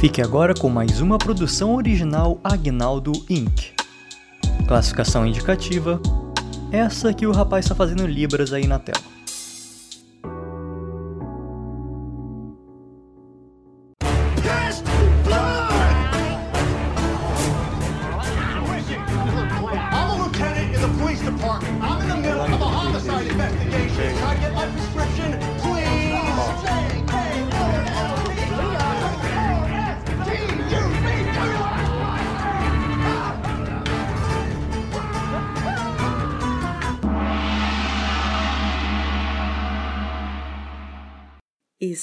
[0.00, 3.72] Fique agora com mais uma produção original Agnaldo Inc.
[4.68, 6.00] Classificação indicativa:
[6.70, 9.17] essa que o rapaz está fazendo libras aí na tela.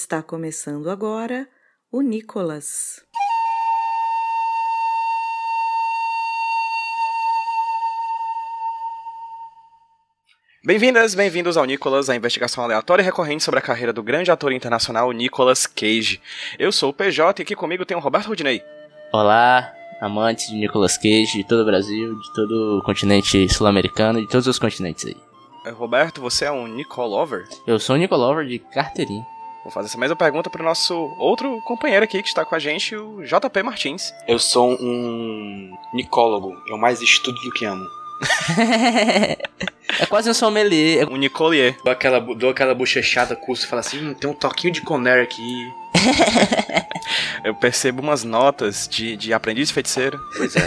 [0.06, 1.48] Está começando agora
[1.90, 3.04] o Nicolas.
[10.64, 14.52] Bem-vindas, bem-vindos ao Nicolas, a investigação aleatória e recorrente sobre a carreira do grande ator
[14.52, 16.20] internacional Nicolas Cage.
[16.56, 18.62] Eu sou o PJ e aqui comigo tem o Roberto Rudinei.
[19.12, 24.28] Olá, amantes de Nicolas Cage de todo o Brasil, de todo o continente sul-americano, de
[24.28, 25.16] todos os continentes aí.
[25.64, 27.44] Eh, Roberto, você é um Nicolover?
[27.66, 29.26] Eu sou o Nicolover de carteirinha.
[29.66, 32.94] Vou fazer essa mesma pergunta pro nosso outro companheiro aqui que está com a gente,
[32.94, 34.14] o JP Martins.
[34.28, 36.56] Eu sou um nicólogo.
[36.68, 37.84] Eu mais estudo do que amo.
[40.00, 41.08] é quase um sommelier.
[41.08, 41.76] Um Nicolier.
[41.84, 45.22] Dou aquela, dou aquela bochechada, curso e falo assim: hum, tem um toquinho de Conner
[45.22, 45.42] aqui.
[47.44, 50.18] Eu percebo umas notas de, de aprendiz feiticeiro.
[50.36, 50.60] Pois é.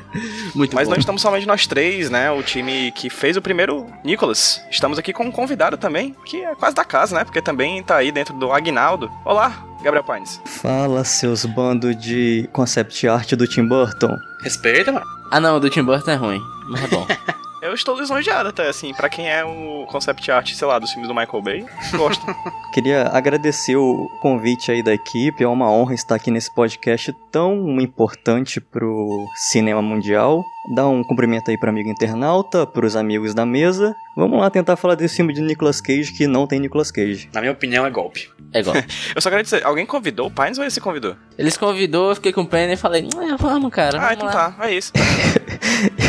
[0.54, 0.94] Muito Mas bom.
[0.94, 2.30] não estamos somente nós três, né?
[2.30, 4.62] O time que fez o primeiro Nicolas.
[4.70, 7.24] Estamos aqui com um convidado também, que é quase da casa, né?
[7.24, 9.10] Porque também tá aí dentro do Agnaldo.
[9.24, 10.40] Olá, Gabriel Pines.
[10.44, 14.16] Fala, seus bandos de concept art do Tim Burton.
[14.42, 15.21] Respeita, mano.
[15.34, 17.06] Ah não, o do Tim Burton é ruim, mas é bom.
[17.62, 21.08] Eu estou lisonjeado até, assim, pra quem é o concept art, sei lá, dos filmes
[21.08, 21.66] do Michael Bay.
[21.92, 22.26] Gosto.
[22.74, 27.80] Queria agradecer o convite aí da equipe, é uma honra estar aqui nesse podcast tão
[27.80, 30.44] importante pro cinema mundial.
[30.70, 33.96] Dar um cumprimento aí pro amigo internauta, pros amigos da mesa.
[34.16, 37.28] Vamos lá tentar falar desse filme de Nicolas Cage que não tem Nicolas Cage.
[37.32, 38.30] Na minha opinião, é golpe.
[38.52, 38.76] É igual.
[39.14, 41.16] Eu só quero dizer, alguém convidou o Pines ou ele se convidou?
[41.36, 43.96] Eles convidou, eu fiquei com pena e falei, ah, vamos, cara.
[43.98, 44.52] ah, vamos então lá.
[44.52, 44.92] tá, é isso.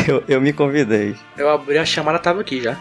[0.06, 1.16] Eu, eu me convidei.
[1.36, 2.76] Eu abri a chamada, tava aqui já.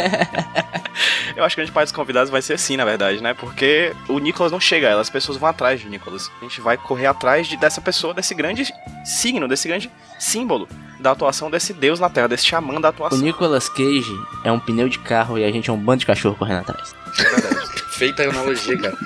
[1.36, 3.34] Eu acho que a gente parte dos convidados vai ser assim, na verdade, né?
[3.34, 6.30] Porque o Nicolas não chega a ela, as pessoas vão atrás de Nicolas.
[6.40, 8.64] A gente vai correr atrás de, dessa pessoa, desse grande
[9.04, 10.68] signo, desse grande símbolo
[10.98, 13.18] da atuação desse deus na Terra, desse xamã da O atuação.
[13.18, 14.14] Nicolas Cage
[14.44, 16.94] é um pneu de carro e a gente é um bando de cachorro correndo atrás.
[17.96, 18.96] Feita a analogia, cara.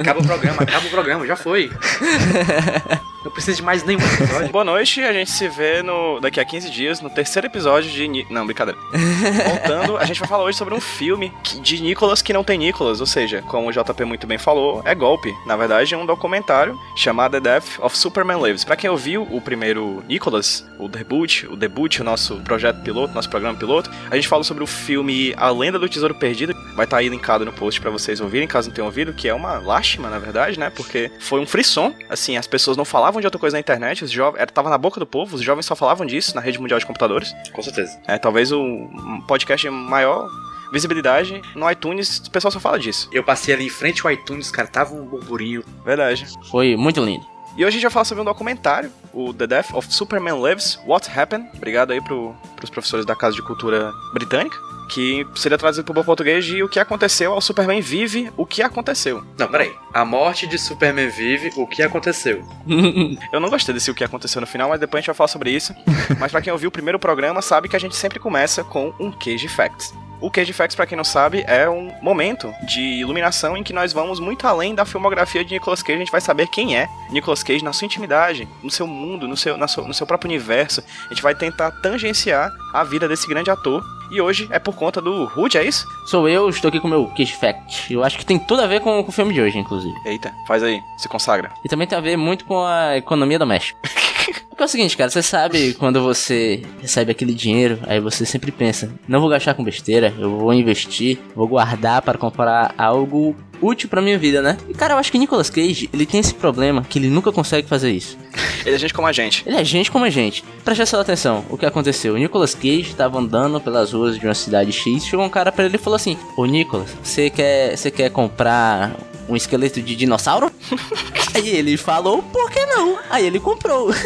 [0.00, 1.70] Acaba o programa, acaba o programa, já foi.
[3.22, 4.48] Não precisa de mais nenhum episódio.
[4.48, 8.08] Boa noite, a gente se vê no daqui a 15 dias no terceiro episódio de.
[8.08, 8.80] Ni- Não, brincadeira.
[9.46, 12.98] Voltando, a gente vai falar hoje sobre um filme de Nicolas que não tem Nicolas,
[12.98, 15.34] ou seja, como o JP muito bem falou, é golpe.
[15.44, 18.64] Na verdade, é um documentário chamado The Death of Superman Lives.
[18.64, 23.28] Pra quem ouviu o primeiro Nicolas, o debut, o debut, o nosso projeto piloto, nosso
[23.28, 26.54] programa piloto, a gente fala sobre o filme A Lenda do Tesouro Perdido.
[26.74, 29.34] Vai estar aí linkado no post pra vocês ouvirem, caso não tenham ouvido, que é
[29.34, 30.70] uma lástima, na verdade, né?
[30.70, 34.10] Porque foi um frisson, assim, as pessoas não falavam de outra coisa na internet, os
[34.10, 36.86] jovens, tava na boca do povo, os jovens só falavam disso na rede mundial de
[36.86, 37.34] computadores.
[37.52, 38.00] Com certeza.
[38.06, 38.88] É, talvez o
[39.26, 40.28] podcast de maior
[40.72, 43.08] visibilidade no iTunes, o pessoal só fala disso.
[43.12, 45.64] Eu passei ali em frente ao iTunes, cara, tava um burburinho.
[45.84, 46.26] Verdade.
[46.50, 47.26] Foi muito lindo.
[47.56, 50.78] E hoje a gente vai falar sobre um documentário, o The Death of Superman Lives,
[50.86, 51.48] What Happened.
[51.56, 54.56] Obrigado aí pro, pros professores da Casa de Cultura Britânica,
[54.90, 58.62] que seria traduzido pro bom português de O que aconteceu ao Superman vive, o que
[58.62, 59.24] aconteceu.
[59.38, 59.72] Não, peraí.
[59.94, 62.44] A morte de Superman vive, o que aconteceu?
[63.32, 65.28] Eu não gostei desse o que aconteceu no final, mas depois a gente vai falar
[65.28, 65.74] sobre isso.
[66.18, 69.10] mas pra quem ouviu o primeiro programa, sabe que a gente sempre começa com um
[69.12, 69.94] Cage Facts.
[70.20, 73.92] O Cage Facts, pra quem não sabe, é um momento de iluminação em que nós
[73.92, 75.96] vamos muito além da filmografia de Nicolas Cage.
[75.96, 79.36] A gente vai saber quem é Nicolas Cage na sua intimidade, no seu mundo, no
[79.36, 80.82] seu, sua- no seu próprio universo.
[81.06, 83.82] A gente vai tentar tangenciar a vida desse grande ator.
[84.10, 85.86] E hoje é por conta do Rude, é isso?
[86.06, 87.92] Sou eu, estou aqui com o meu Cage Fact.
[87.94, 89.94] Eu acho que tem tudo a ver com, com o filme de hoje, inclusive.
[90.04, 91.52] Eita, faz aí, se consagra.
[91.64, 93.78] E também tem a ver muito com a economia doméstica.
[94.48, 98.50] Porque é o seguinte, cara, você sabe quando você recebe aquele dinheiro, aí você sempre
[98.52, 103.88] pensa, não vou gastar com besteira, eu vou investir, vou guardar para comprar algo útil
[103.88, 104.56] pra minha vida, né?
[104.68, 107.68] E cara, eu acho que Nicolas Cage, ele tem esse problema que ele nunca consegue
[107.68, 108.16] fazer isso.
[108.64, 109.42] Ele é gente como a gente.
[109.46, 110.44] Ele é gente como a gente.
[110.64, 112.14] Preste só atenção, o que aconteceu?
[112.14, 115.64] O Nicolas Cage tava andando pelas ruas de uma cidade X, chegou um cara pra
[115.64, 118.96] ele e falou assim: Ô Nicolas, você quer, você quer comprar
[119.28, 120.50] um esqueleto de dinossauro?
[121.34, 122.98] Aí ele falou, por que não?
[123.08, 123.90] Aí ele comprou.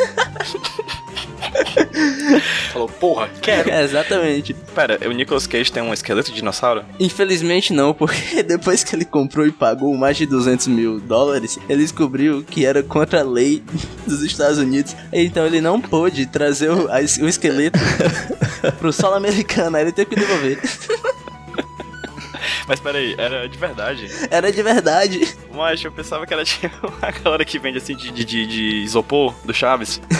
[2.73, 3.71] Falou, porra, quero.
[3.71, 4.55] É, exatamente.
[4.75, 6.85] Pera, o Nicolas Cage tem um esqueleto de dinossauro?
[6.99, 11.83] Infelizmente não, porque depois que ele comprou e pagou mais de 200 mil dólares, ele
[11.83, 13.63] descobriu que era contra a lei
[14.07, 14.97] dos Estados Unidos.
[15.13, 17.79] Então ele não pôde trazer o, a o esqueleto
[18.79, 20.61] pro solo americano, aí ele teve que devolver.
[22.67, 24.11] Mas peraí, era de verdade.
[24.31, 25.37] Era de verdade.
[25.55, 29.35] Mas eu pensava que era tipo a galera que vende assim de, de, de- isopor
[29.45, 30.01] do Chaves.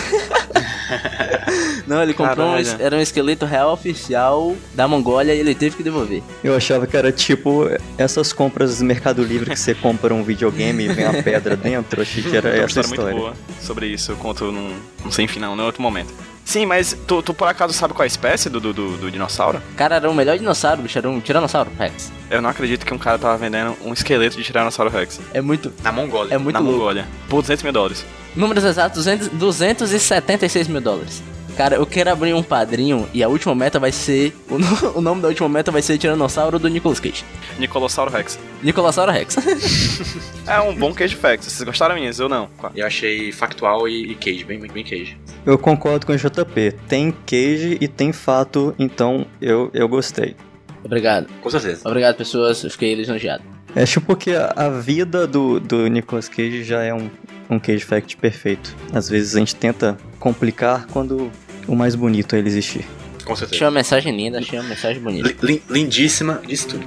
[1.87, 5.83] Não, ele comprou um, era um esqueleto real oficial da Mongólia e ele teve que
[5.83, 6.21] devolver.
[6.43, 10.85] Eu achava que era tipo essas compras do Mercado Livre que você compra um videogame
[10.85, 11.99] e vem a pedra dentro.
[11.99, 13.19] Eu achei que era uma essa história muito história.
[13.19, 16.13] boa sobre isso, eu conto num, num sem final, em outro momento.
[16.45, 19.11] Sim, mas tu, tu por acaso sabe qual é a espécie do, do, do, do
[19.11, 19.61] dinossauro?
[19.75, 22.11] Cara, era o melhor dinossauro, bicho, era um Tiranossauro Rex.
[22.29, 25.73] Eu não acredito que um cara tava vendendo um esqueleto de Tiranossauro Rex É muito,
[25.83, 26.33] Na Mongólia.
[26.35, 26.77] é muito na louco.
[26.77, 27.07] Mongólia.
[27.27, 28.05] Por 200 mil dólares.
[28.35, 31.23] Números exatos, 200, 276 mil dólares.
[31.57, 34.33] Cara, eu quero abrir um padrinho e a última meta vai ser.
[34.49, 37.23] O, no- o nome da última meta vai ser Tiranossauro do Nicolas Cage.
[37.57, 38.37] Nicolossauro Rex.
[38.61, 39.35] Nicolossauro Rex.
[40.47, 41.47] É um bom Cage Facts.
[41.51, 42.19] Vocês gostaram, meninas?
[42.19, 42.47] Eu não.
[42.75, 45.17] Eu achei factual e, e Cage, bem, bem Cage.
[45.45, 46.73] Eu concordo com o JP.
[46.87, 50.35] Tem queijo e tem fato, então eu, eu gostei.
[50.83, 51.27] Obrigado.
[51.41, 51.81] Com certeza.
[51.87, 52.63] Obrigado, pessoas.
[52.63, 53.43] Eu fiquei lisonjeado.
[53.75, 57.09] É tipo porque a, a vida do, do Nicolas Cage já é um,
[57.49, 58.75] um Cage Fact perfeito.
[58.93, 61.31] Às vezes a gente tenta complicar quando
[61.67, 62.85] o mais bonito é ele existir.
[63.23, 63.55] Com certeza.
[63.55, 65.35] Achei uma mensagem linda, achei uma mensagem bonita.
[65.41, 66.85] Lin- lindíssima disso tudo.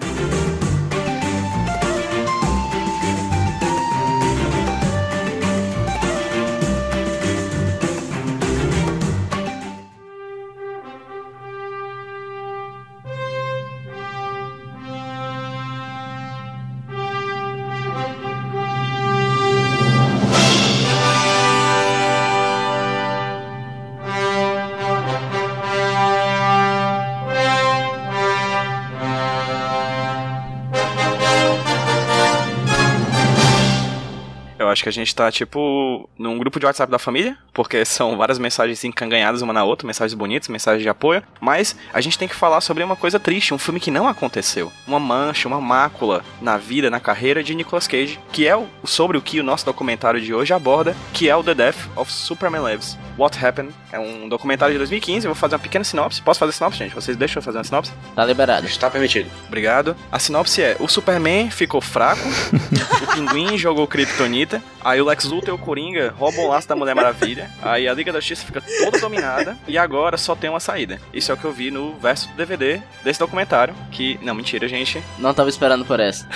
[34.89, 38.85] Que a gente tá, tipo, num grupo de WhatsApp da família, porque são várias mensagens
[38.85, 42.61] encanganhadas uma na outra, mensagens bonitas, mensagens de apoio, mas a gente tem que falar
[42.61, 44.71] sobre uma coisa triste, um filme que não aconteceu.
[44.87, 49.19] Uma mancha, uma mácula na vida, na carreira de Nicolas Cage, que é o, sobre
[49.19, 52.65] o que o nosso documentário de hoje aborda, que é o The Death of Superman
[52.65, 52.97] Lives.
[53.19, 53.75] What Happened?
[53.91, 56.23] É um documentário de 2015, eu vou fazer uma pequena sinopse.
[56.23, 56.95] Posso fazer sinopse, gente?
[56.95, 57.93] Vocês deixam eu fazer uma sinopse?
[58.15, 58.69] Tá liberado.
[58.69, 59.29] Está permitido.
[59.49, 59.97] Obrigado.
[60.13, 62.23] A sinopse é: o Superman ficou fraco,
[63.03, 66.77] o Pinguim jogou Kryptonita, aí o Lex Luthor e o Coringa roubam o laço da
[66.77, 70.61] Mulher Maravilha, aí a Liga da Justiça fica toda dominada e agora só tem uma
[70.61, 71.01] saída.
[71.13, 74.69] Isso é o que eu vi no verso do DVD desse documentário, que não mentira,
[74.69, 75.03] gente.
[75.19, 76.29] Não tava esperando por essa.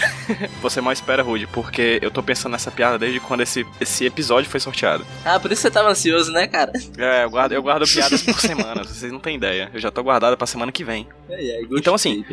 [0.60, 4.50] Você mal espera, Rude, porque eu tô pensando nessa piada desde quando esse, esse episódio
[4.50, 5.06] foi sorteado.
[5.24, 6.72] Ah, por isso você tava ansioso, né, cara?
[6.98, 9.70] É, eu guardo, eu guardo piadas por semana, vocês não têm ideia.
[9.72, 11.08] Eu já tô guardada pra semana que vem.
[11.70, 12.24] Então, assim,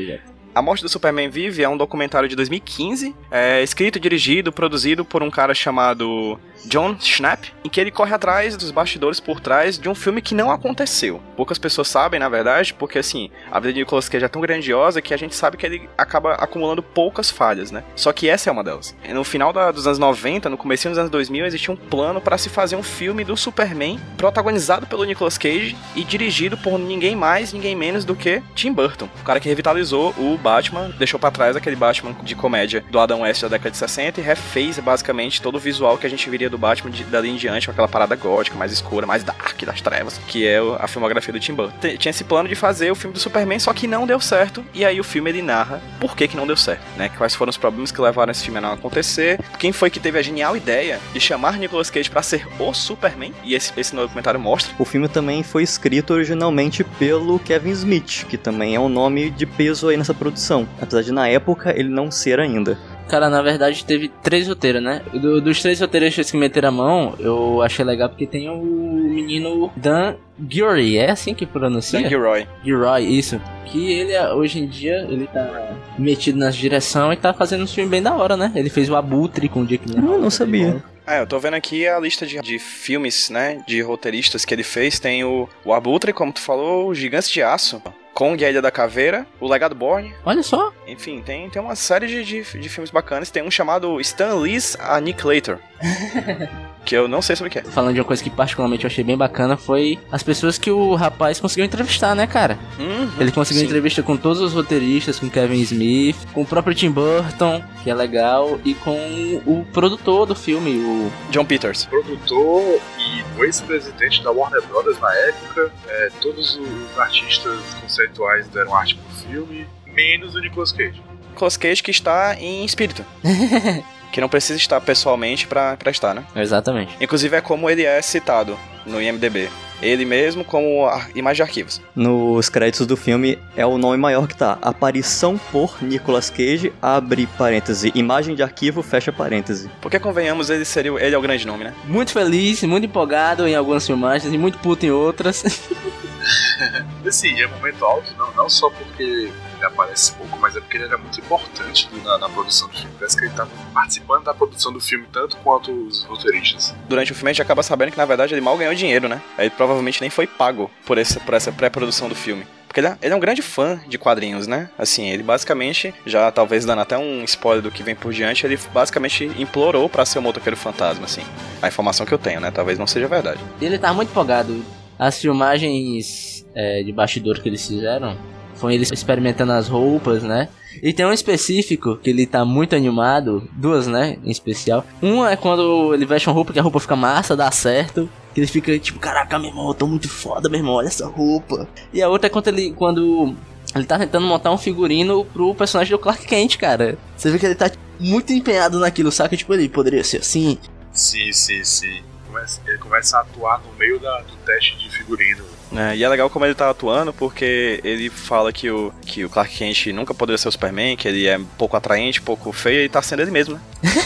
[0.53, 5.21] A Morte do Superman Vive é um documentário de 2015, é escrito, dirigido, produzido por
[5.23, 9.87] um cara chamado John Schnapp, em que ele corre atrás dos bastidores por trás de
[9.89, 11.21] um filme que não aconteceu.
[11.35, 15.01] Poucas pessoas sabem, na verdade, porque assim, a vida de Nicolas Cage é tão grandiosa
[15.01, 17.83] que a gente sabe que ele acaba acumulando poucas falhas, né?
[17.95, 18.95] Só que essa é uma delas.
[19.13, 22.37] No final da- dos anos 90, no começo dos anos 2000, existia um plano para
[22.37, 27.53] se fazer um filme do Superman protagonizado pelo Nicolas Cage e dirigido por ninguém mais,
[27.53, 31.55] ninguém menos do que Tim Burton, o cara que revitalizou o Batman, deixou pra trás
[31.55, 35.55] aquele Batman de comédia do Adam West da década de 60 e refez basicamente todo
[35.55, 38.15] o visual que a gente viria do Batman de, dali em diante, com aquela parada
[38.15, 41.75] gótica, mais escura, mais dark das trevas, que é a filmografia do Tim Burton.
[41.97, 44.83] Tinha esse plano de fazer o filme do Superman, só que não deu certo, e
[44.85, 47.09] aí o filme ele narra por que que não deu certo, né?
[47.17, 50.17] Quais foram os problemas que levaram esse filme a não acontecer, quem foi que teve
[50.17, 54.39] a genial ideia de chamar Nicolas Cage pra ser o Superman, e esse, esse documentário
[54.39, 54.73] mostra.
[54.79, 59.45] O filme também foi escrito originalmente pelo Kevin Smith, que também é um nome de
[59.45, 62.77] peso aí nessa produção, apesar de na época ele não ser ainda.
[63.09, 65.01] Cara, na verdade teve três roteiros, né?
[65.13, 69.71] Do- dos três roteiristas que meteram a mão, eu achei legal porque tem o menino
[69.75, 70.15] Dan
[70.49, 71.99] Gilroy, é assim que pronuncia?
[72.01, 72.47] Dan Gilroy.
[72.63, 73.41] Gilroy, isso.
[73.65, 77.67] Que ele, ah, hoje em dia, ele tá metido nas direção e tá fazendo um
[77.67, 78.51] filme bem da hora, né?
[78.55, 80.13] Ele fez o Abutre com o Jake Gyllenhaal.
[80.15, 80.83] Eu não sabia.
[81.05, 84.61] É, eu tô vendo aqui a lista de, de filmes, né, de roteiristas que ele
[84.63, 84.99] fez.
[84.99, 87.81] Tem o, o Abutre, como tu falou, o Gigantes de Aço,
[88.19, 90.73] Kong e a Ilha da Caveira, o Legado Borne, Olha só.
[90.85, 93.31] enfim, tem, tem uma série de, de, de filmes bacanas.
[93.31, 95.57] Tem um chamado Stan Lee's Annihilator,
[96.85, 97.63] que eu não sei sobre o que é.
[97.63, 100.95] Falando de uma coisa que particularmente eu achei bem bacana foi as pessoas que o
[100.95, 102.57] rapaz conseguiu entrevistar, né, cara?
[102.79, 103.67] Uhum, Ele conseguiu sim.
[103.67, 107.93] entrevista com todos os roteiristas, com Kevin Smith, com o próprio Tim Burton, que é
[107.93, 111.85] legal, e com o produtor do filme, o John Peters.
[111.85, 118.75] Produtor e o ex-presidente da Warner Brothers na época, é, todos os artistas conceituais deram
[118.75, 121.01] arte pro filme, menos o Nicolas Cage.
[121.29, 123.05] Nicolas Cage que está em espírito.
[124.11, 126.23] que não precisa estar pessoalmente pra, pra estar, né?
[126.35, 126.95] Exatamente.
[126.99, 129.49] Inclusive é como ele é citado no IMDB.
[129.81, 131.81] Ele mesmo como a imagem de arquivos.
[131.95, 134.57] Nos créditos do filme é o nome maior que tá.
[134.61, 139.69] Aparição por Nicolas Cage, abre parêntese, imagem de arquivo, fecha parêntese.
[139.81, 141.73] Porque convenhamos, ele seria ele é o grande nome, né?
[141.85, 145.43] Muito feliz, muito empolgado em algumas filmagens e muito puto em outras.
[147.07, 150.77] Assim, é um momento alto, não, não só porque ele aparece pouco, mas é porque
[150.77, 152.95] ele era muito importante na, na produção do filme.
[152.97, 156.73] Parece que ele estava participando da produção do filme tanto quanto os roteiristas.
[156.87, 159.21] Durante o filme a gente acaba sabendo que na verdade ele mal ganhou dinheiro, né?
[159.37, 162.45] Ele provavelmente nem foi pago por, esse, por essa pré-produção do filme.
[162.67, 164.69] Porque ele é, ele é um grande fã de quadrinhos, né?
[164.77, 168.59] Assim, ele basicamente, já talvez dando até um spoiler do que vem por diante, ele
[168.71, 171.23] basicamente implorou pra ser o motoqueiro fantasma, assim.
[171.63, 172.51] A informação que eu tenho, né?
[172.51, 173.39] Talvez não seja verdade.
[173.59, 174.63] E ele tava muito empolgado.
[174.99, 178.15] As filmagens é, de bastidor que eles fizeram
[178.59, 180.49] foi eles experimentando as roupas, né?
[180.83, 184.85] E tem um específico que ele tá muito animado, duas, né, em especial.
[185.01, 188.09] Uma é quando ele veste uma roupa que a roupa fica massa, dá certo.
[188.33, 191.07] Que ele fica tipo, caraca, meu irmão, eu tô muito foda, meu irmão, olha essa
[191.07, 191.67] roupa.
[191.91, 193.35] E a outra é quando ele, quando
[193.75, 196.97] ele tá tentando montar um figurino pro personagem do Clark Kent, cara.
[197.17, 199.35] Você vê que ele tá muito empenhado naquilo, saca?
[199.35, 200.57] Tipo, ele poderia ser assim.
[200.91, 202.01] Sim, sim, sim.
[202.31, 205.43] Começa- ele começa a atuar no meio da- do teste de figurino.
[205.75, 209.29] É, e é legal como ele tá atuando, porque ele fala que o, que o
[209.29, 212.89] Clark Kent nunca poderia ser o Superman, que ele é pouco atraente, pouco feio, e
[212.89, 213.61] tá sendo ele mesmo, né?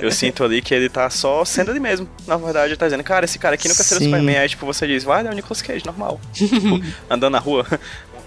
[0.00, 2.08] Eu sinto ali que ele tá só sendo ele mesmo.
[2.26, 4.04] Na verdade, ele tá dizendo, cara, esse cara aqui nunca será o.
[4.04, 4.38] Superman.
[4.38, 6.20] Aí, tipo, você diz, vai, é o Nicolas Cage, normal.
[6.32, 6.56] tipo,
[7.10, 7.66] andando na rua.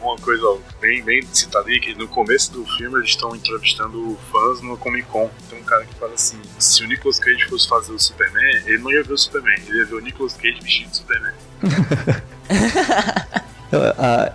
[0.03, 0.45] Uma coisa
[0.81, 5.07] bem, bem citada aí, que no começo do filme eles estão entrevistando fãs no Comic
[5.07, 5.31] Con.
[5.49, 8.79] Tem um cara que fala assim, se o Nicolas Cage fosse fazer o Superman, ele
[8.79, 11.33] não ia ver o Superman, ele ia ver o Nicolas Cage vestido de Superman.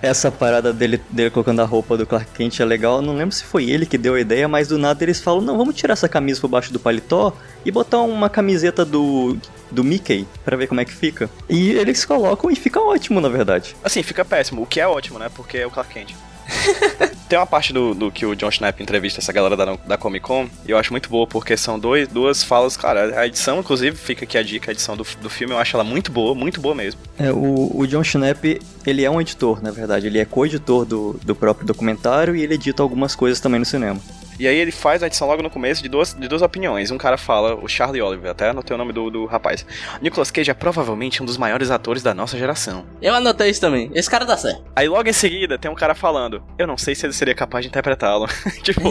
[0.03, 2.97] Essa parada dele, dele colocando a roupa do Clark Kent é legal.
[2.97, 5.41] Eu Não lembro se foi ele que deu a ideia, mas do nada eles falam:
[5.41, 9.37] não, vamos tirar essa camisa por baixo do paletó e botar uma camiseta do,
[9.71, 11.31] do Mickey pra ver como é que fica.
[11.49, 13.77] E eles colocam e fica ótimo, na verdade.
[13.83, 15.31] Assim, fica péssimo, o que é ótimo, né?
[15.35, 16.15] Porque é o Clark Kent.
[17.29, 20.25] Tem uma parte do, do que o John Schnapp entrevista essa galera da, da Comic
[20.25, 23.97] Con, e eu acho muito boa, porque são dois, duas falas, cara, a edição, inclusive,
[23.97, 26.61] fica aqui a dica, a edição do, do filme, eu acho ela muito boa, muito
[26.61, 27.01] boa mesmo.
[27.19, 30.07] É, o, o John Schnapp, ele é um editor, na verdade.
[30.07, 34.01] Ele é co-editor do, do próprio documentário e ele edita algumas coisas também no cinema.
[34.39, 36.91] E aí ele faz a edição logo no começo de duas, de duas opiniões.
[36.91, 39.67] Um cara fala, o Charlie Oliver, até anotei o nome do, do rapaz.
[40.01, 42.85] Nicolas Cage é provavelmente um dos maiores atores da nossa geração.
[43.03, 43.91] Eu anotei isso também.
[43.95, 44.63] Esse cara dá certo.
[44.77, 47.65] Aí logo em seguida tem um cara falando, eu não sei se ele seria capaz
[47.65, 48.27] de interpretá-lo.
[48.63, 48.83] tipo,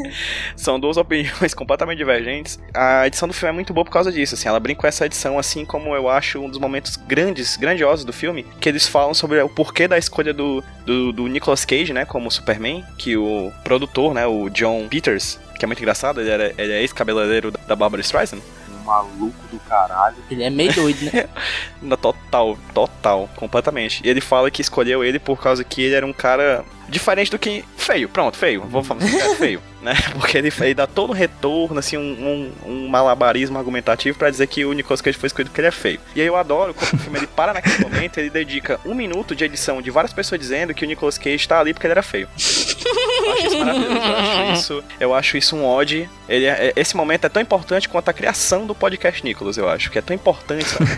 [0.56, 2.58] são duas opiniões completamente divergentes.
[2.74, 5.06] A edição do filme é muito boa por causa disso, assim, ela brinca com essa
[5.06, 9.12] edição, assim como eu acho um dos momentos grandes, grandiosos do filme, que eles falam
[9.12, 13.52] sobre o porquê da escolha do, do, do Nicolas Cage, né, como Superman, que o
[13.62, 17.76] produtor, né, o John Peters, que é muito engraçado, ele, era, ele é ex-cabeleireiro da
[17.76, 20.16] Barbara Streisand, Um maluco do caralho.
[20.30, 21.28] Ele é meio doido, né?
[22.02, 24.02] Total, total, completamente.
[24.04, 27.38] E ele fala que escolheu ele por causa que ele era um cara diferente do
[27.38, 28.08] que feio.
[28.08, 28.62] Pronto, feio.
[28.62, 29.94] Vou falar assim, é feio, né?
[30.12, 34.46] Porque ele, ele dá todo um retorno, assim, um, um, um malabarismo argumentativo pra dizer
[34.46, 36.00] que o Nicolas Cage foi escolhido porque ele é feio.
[36.14, 39.34] E aí eu adoro como o filme ele para naquele momento, ele dedica um minuto
[39.34, 42.02] de edição de várias pessoas dizendo que o Nicolas Cage tá ali porque ele era
[42.02, 42.28] feio.
[43.20, 43.94] Eu acho isso maravilhoso.
[43.94, 46.08] Eu acho isso, eu acho isso um ode.
[46.28, 49.68] Ele é- é- esse momento é tão importante quanto a criação do podcast Nicolas, eu
[49.68, 49.90] acho.
[49.90, 50.90] Que é tão importante, sabe?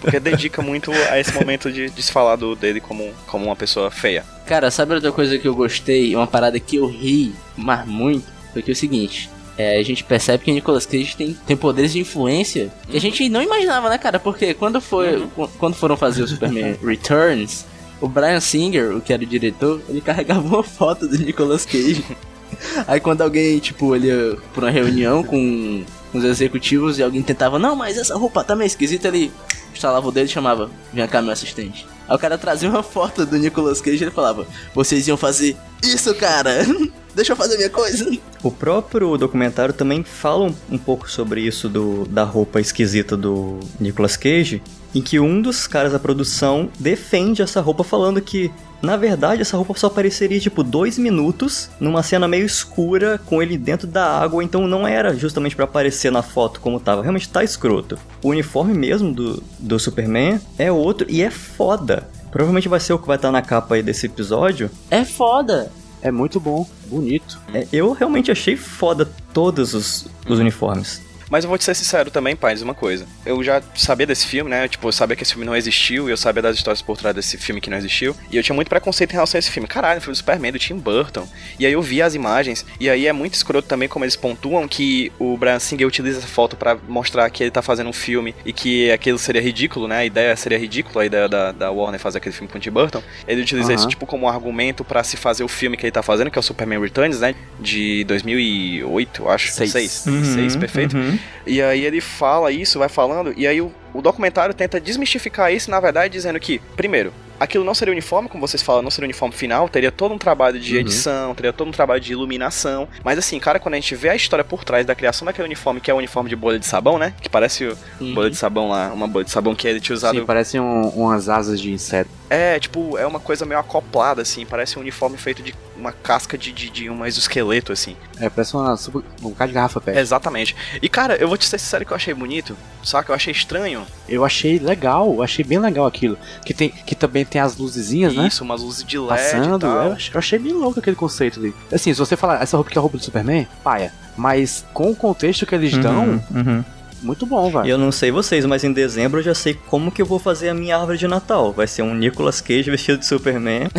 [0.00, 3.54] Porque dedica muito a esse momento de, de se falar do, dele como, como uma
[3.56, 4.24] pessoa feia.
[4.46, 6.16] Cara, sabe outra coisa que eu gostei?
[6.16, 9.28] Uma parada que eu ri, mas muito, foi que é o seguinte.
[9.58, 13.00] é, a gente percebe que o Nicolas Cage tem, tem poderes de influência que a
[13.00, 14.18] gente não imaginava, né, cara?
[14.18, 17.64] Porque quando, foi, qu- quando foram fazer o Superman Returns,
[18.00, 22.04] o Brian Singer, o que era o diretor, ele carregava uma foto do Nicolas Cage.
[22.86, 25.84] Aí quando alguém, tipo, ele ia pra uma reunião com
[26.14, 29.32] os executivos e alguém tentava, não, mas essa roupa tá meio esquisita, ele
[29.74, 31.86] instalava o dedo e chamava, vem cá, meu assistente.
[32.08, 35.56] Aí o cara trazia uma foto do Nicolas Cage e ele falava, vocês iam fazer
[35.82, 36.64] isso, cara!
[37.16, 38.06] Deixa eu fazer minha coisa.
[38.42, 43.58] O próprio documentário também fala um, um pouco sobre isso do, da roupa esquisita do
[43.80, 44.62] Nicolas Cage,
[44.94, 49.56] em que um dos caras da produção defende essa roupa falando que, na verdade, essa
[49.56, 54.44] roupa só apareceria tipo dois minutos numa cena meio escura com ele dentro da água,
[54.44, 57.00] então não era justamente pra aparecer na foto como tava.
[57.00, 57.98] Realmente tá escroto.
[58.22, 62.06] O uniforme mesmo do, do Superman é outro e é foda.
[62.30, 64.70] Provavelmente vai ser o que vai estar na capa aí desse episódio.
[64.90, 65.72] É foda.
[66.02, 67.38] É muito bom, bonito.
[67.52, 71.02] É, eu realmente achei foda todos os, os uniformes.
[71.30, 73.06] Mas eu vou te ser sincero também, pai, diz uma coisa.
[73.24, 74.68] Eu já sabia desse filme, né?
[74.68, 77.14] Tipo, eu sabia que esse filme não existiu, e eu sabia das histórias por trás
[77.14, 78.14] desse filme que não existiu.
[78.30, 79.66] E eu tinha muito preconceito em relação a esse filme.
[79.68, 81.26] Caralho, o filme do Superman, do Tim Burton.
[81.58, 84.66] E aí eu vi as imagens, e aí é muito escroto também como eles pontuam
[84.68, 88.34] que o Brian Singer utiliza essa foto pra mostrar que ele tá fazendo um filme
[88.44, 89.98] e que aquilo seria ridículo, né?
[89.98, 92.70] A ideia seria ridícula, a ideia da, da Warner fazer aquele filme com o Tim
[92.70, 93.02] Burton.
[93.26, 93.74] Ele utiliza Aham.
[93.74, 96.38] isso tipo como um argumento pra se fazer o filme que ele tá fazendo, que
[96.38, 97.34] é o Superman Returns, né?
[97.58, 99.52] De 2008, eu acho.
[99.52, 99.72] Seis.
[99.72, 100.96] Seis, Uhum, Seis, perfeito.
[100.96, 101.15] uhum.
[101.46, 105.70] E aí ele fala isso, vai falando, e aí o, o documentário tenta desmistificar isso,
[105.70, 109.34] na verdade, dizendo que, primeiro, aquilo não seria uniforme, como vocês falam, não seria uniforme
[109.34, 110.80] final, teria todo um trabalho de Uhum.
[110.80, 112.88] edição, teria todo um trabalho de iluminação.
[113.04, 115.80] Mas assim, cara, quando a gente vê a história por trás da criação daquele uniforme,
[115.80, 117.14] que é o uniforme de bolha de sabão, né?
[117.20, 117.64] Que parece
[118.00, 118.14] Uhum.
[118.14, 120.18] bolha de sabão lá, uma bolha de sabão que ele tinha usado.
[120.18, 122.10] Sim, parecem um- umas asas de inseto.
[122.28, 126.36] É, tipo, é uma coisa meio acoplada, assim, parece um uniforme feito de uma casca
[126.36, 127.96] de, de, de um exoesqueleto, assim.
[128.20, 129.96] É, parece uma, super- um bocado de garrafa pet.
[129.98, 130.56] Exatamente.
[130.82, 133.30] E cara, eu vou te ser sincero que eu achei bonito, só que eu achei
[133.32, 133.86] estranho.
[134.08, 136.18] Eu achei legal, eu achei bem legal aquilo.
[136.44, 138.26] Que, tem, que também tem as luzezinhas, né?
[138.28, 139.56] Isso, umas luzes de LED Passando.
[139.56, 139.84] e tal.
[139.86, 141.54] Eu achei, eu achei bem louco aquele conceito ali.
[141.72, 143.92] Assim, se você falar, essa roupa que é a roupa do Superman, paia.
[144.16, 146.64] Mas com o contexto que eles dão, Uhum, uhum.
[147.02, 147.66] muito bom, velho.
[147.66, 150.48] eu não sei vocês, mas em dezembro eu já sei como que eu vou fazer
[150.48, 151.52] a minha árvore de Natal.
[151.52, 153.68] Vai ser um Nicolas Cage vestido de Superman.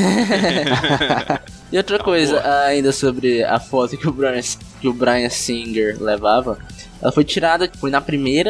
[1.69, 4.39] E outra coisa ainda sobre a foto que o Brian,
[4.79, 6.57] que o Brian Singer levava,
[7.01, 8.49] ela foi tirada foi na primeira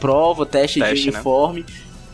[0.00, 1.20] prova, teste, Teste, de né?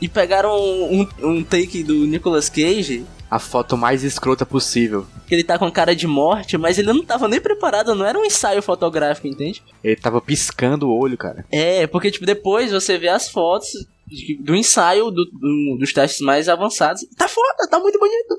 [0.05, 5.07] E pegaram um, um take do Nicolas Cage, A foto mais escrota possível.
[5.27, 8.19] que ele tá com cara de morte, mas ele não tava nem preparado, não era
[8.19, 9.63] um ensaio fotográfico, entende?
[9.83, 11.47] Ele tava piscando o olho, cara.
[11.51, 13.87] É, porque tipo, depois você vê as fotos
[14.41, 17.07] do ensaio do- do- dos testes mais avançados.
[17.17, 18.37] Tá foda, tá muito bonito.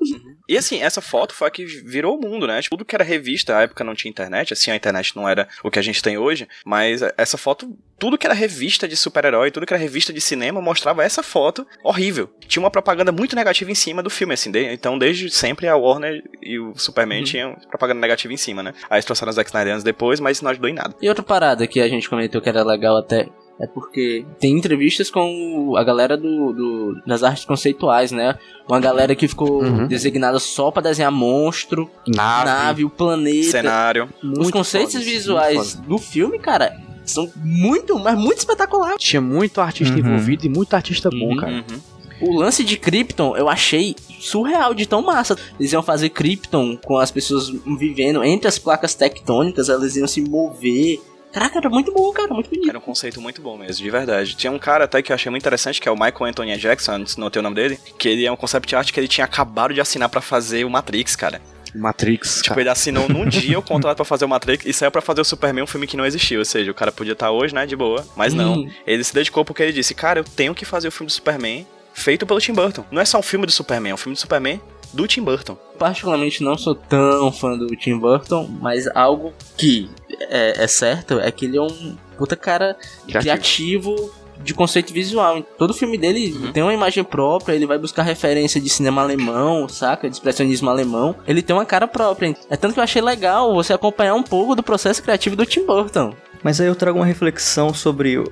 [0.47, 2.61] E assim, essa foto foi a que virou o mundo, né?
[2.61, 5.47] Tipo, Tudo que era revista, na época não tinha internet, assim, a internet não era
[5.63, 9.49] o que a gente tem hoje, mas essa foto, tudo que era revista de super-herói,
[9.49, 12.29] tudo que era revista de cinema, mostrava essa foto horrível.
[12.47, 15.75] Tinha uma propaganda muito negativa em cima do filme, assim, de- então desde sempre a
[15.77, 18.73] Warner e o Superman tinham propaganda negativa em cima, né?
[18.89, 20.93] Aí eles trouxeram os Zack Snyder depois, mas isso não ajudou em nada.
[21.01, 23.27] E outra parada que a gente comentou que era legal até
[23.59, 28.37] é porque tem entrevistas com a galera do, do- das artes conceituais, né?
[28.67, 29.87] Uma galera que ficou Uhum.
[29.87, 32.45] designada só pra desenhar monstro, Nave.
[32.45, 33.51] nave, o planeta.
[33.51, 34.09] Cenário.
[34.37, 36.75] Os conceitos foda, visuais do filme, cara,
[37.05, 38.97] são muito, mas muito espetacular.
[38.97, 39.99] Tinha muito artista Uhum.
[39.99, 41.37] envolvido e muito artista bom, Uhum.
[41.37, 41.51] cara.
[41.53, 41.79] Uhum.
[42.21, 45.37] O lance de Krypton eu achei surreal de tão massa.
[45.59, 50.21] Eles iam fazer Krypton com as pessoas vivendo entre as placas tectônicas, elas iam se
[50.21, 50.99] mover.
[51.35, 52.69] Caraca, era muito bom, cara, muito bonito.
[52.69, 54.35] Era um conceito muito bom mesmo, de verdade.
[54.37, 56.93] Tinha um cara até que eu achei muito interessante, que é o Michael Anthony Jackson,
[56.93, 59.25] antes não ter o nome dele, que ele é um concept art que ele tinha
[59.25, 61.41] acabado de assinar pra fazer o Matrix, cara.
[61.75, 62.61] Matrix, Tipo, cara.
[62.61, 65.25] ele assinou num dia o contrato pra fazer o Matrix e saiu pra fazer o
[65.25, 66.39] Superman, um filme que não existiu.
[66.39, 68.53] Ou seja, o cara podia estar hoje, né, de boa, mas não.
[68.59, 68.71] Hum.
[68.87, 71.67] Ele se dedicou porque ele disse, cara, eu tenho que fazer o filme do Superman
[71.93, 72.85] feito pelo Tim Burton.
[72.91, 74.61] Não é só um filme do Superman, é um filme do Superman
[74.95, 75.57] do Tim Burton.
[75.77, 79.89] particularmente não sou tão fã do Tim Burton, mas algo que
[80.29, 82.77] é, é certo é que ele é um puta cara
[83.07, 84.11] criativo.
[84.43, 85.41] de conceito visual.
[85.57, 90.09] Todo filme dele tem uma imagem própria, ele vai buscar referência de cinema alemão, saca?
[90.09, 91.15] De expressionismo alemão.
[91.27, 92.35] Ele tem uma cara própria.
[92.49, 95.65] É tanto que eu achei legal você acompanhar um pouco do processo criativo do Tim
[95.65, 96.13] Burton.
[96.45, 98.23] Mas aí eu trago uma reflexão sobre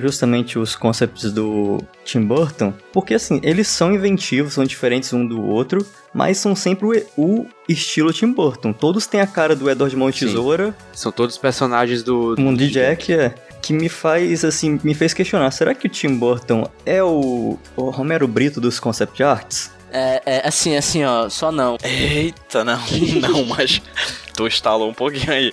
[0.00, 5.40] justamente os conceitos do Tim Burton, porque assim, eles são inventivos, são diferentes um do
[5.40, 8.72] outro, mas são sempre o, o estilo Tim Burton.
[8.72, 10.10] Todos têm a cara do Edward Mão.
[10.10, 12.34] Tesoura, São todos personagens do.
[12.34, 15.88] o mundo de Jack, é, que me faz assim, me fez questionar, será que o
[15.88, 19.70] Tim Burton é o, o Romero Brito dos concept arts?
[19.92, 21.78] É, é assim, assim, ó, só não.
[21.84, 22.80] Eita, não,
[23.22, 23.80] não, mas
[24.34, 25.52] tu estalou um pouquinho aí.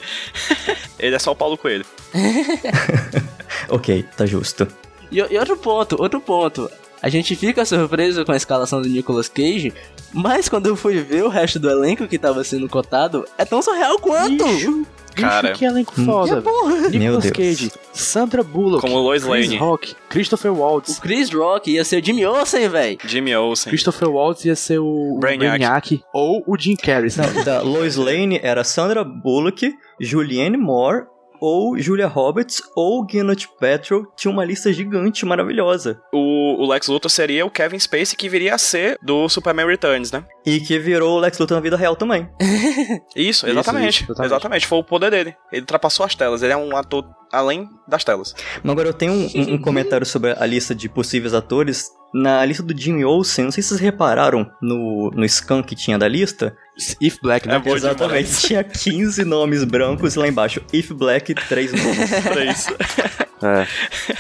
[0.98, 1.86] Ele é só o Paulo Coelho.
[3.70, 4.68] Ok, tá justo.
[5.12, 6.70] E, e outro ponto, outro ponto.
[7.02, 9.74] A gente fica surpreso com a escalação do Nicolas Cage,
[10.14, 13.62] mas quando eu fui ver o resto do elenco que tava sendo cotado, é tão
[13.62, 14.44] surreal quanto!
[14.46, 15.54] Bicho, Cara.
[15.54, 16.06] que elenco Hum.
[16.06, 16.42] foda.
[16.42, 17.32] Meu Nicolas Deus.
[17.36, 19.58] Cage, Sandra Bullock, Como Lois Chris Lane.
[19.58, 21.00] Rock, Christopher O Waltz.
[21.00, 22.98] Chris Rock ia ser o Jimmy Olsen, velho.
[23.06, 23.70] Jimmy Olsen.
[23.70, 25.58] Christopher Waltz ia ser o Brainiac.
[25.58, 27.10] Brainiac ou o Jim Carrey.
[27.18, 31.06] Não, da Lois Lane era Sandra Bullock, Julianne Moore,
[31.40, 34.06] ou Julia Roberts, ou Gwyneth Paltrow.
[34.16, 36.02] Tinha uma lista gigante, maravilhosa.
[36.14, 40.12] O, o Lex Luthor seria o Kevin Spacey que viria a ser do Superman Returns,
[40.12, 40.24] né?
[40.46, 42.30] E que virou o Lex Luthor na vida real também.
[43.16, 44.04] Isso, Isso, exatamente.
[44.04, 44.26] isso, exatamente.
[44.32, 44.68] exatamente.
[44.68, 45.36] Foi o poder dele.
[45.52, 46.42] Ele ultrapassou as telas.
[46.44, 48.34] Ele é um ator além das telas.
[48.64, 51.90] Mas agora eu tenho um, um- um comentário sobre a lista de possíveis atores.
[52.14, 55.98] Na lista do Jimmy Olsen, não sei se vocês repararam no, no scan que tinha
[56.00, 56.56] da lista.
[57.02, 57.62] If Black, né?
[57.64, 62.10] É Exatamente, tinha 15 nomes brancos lá embaixo, If Black, 3 nomes.
[62.24, 62.70] Pra isso.
[63.44, 63.68] É.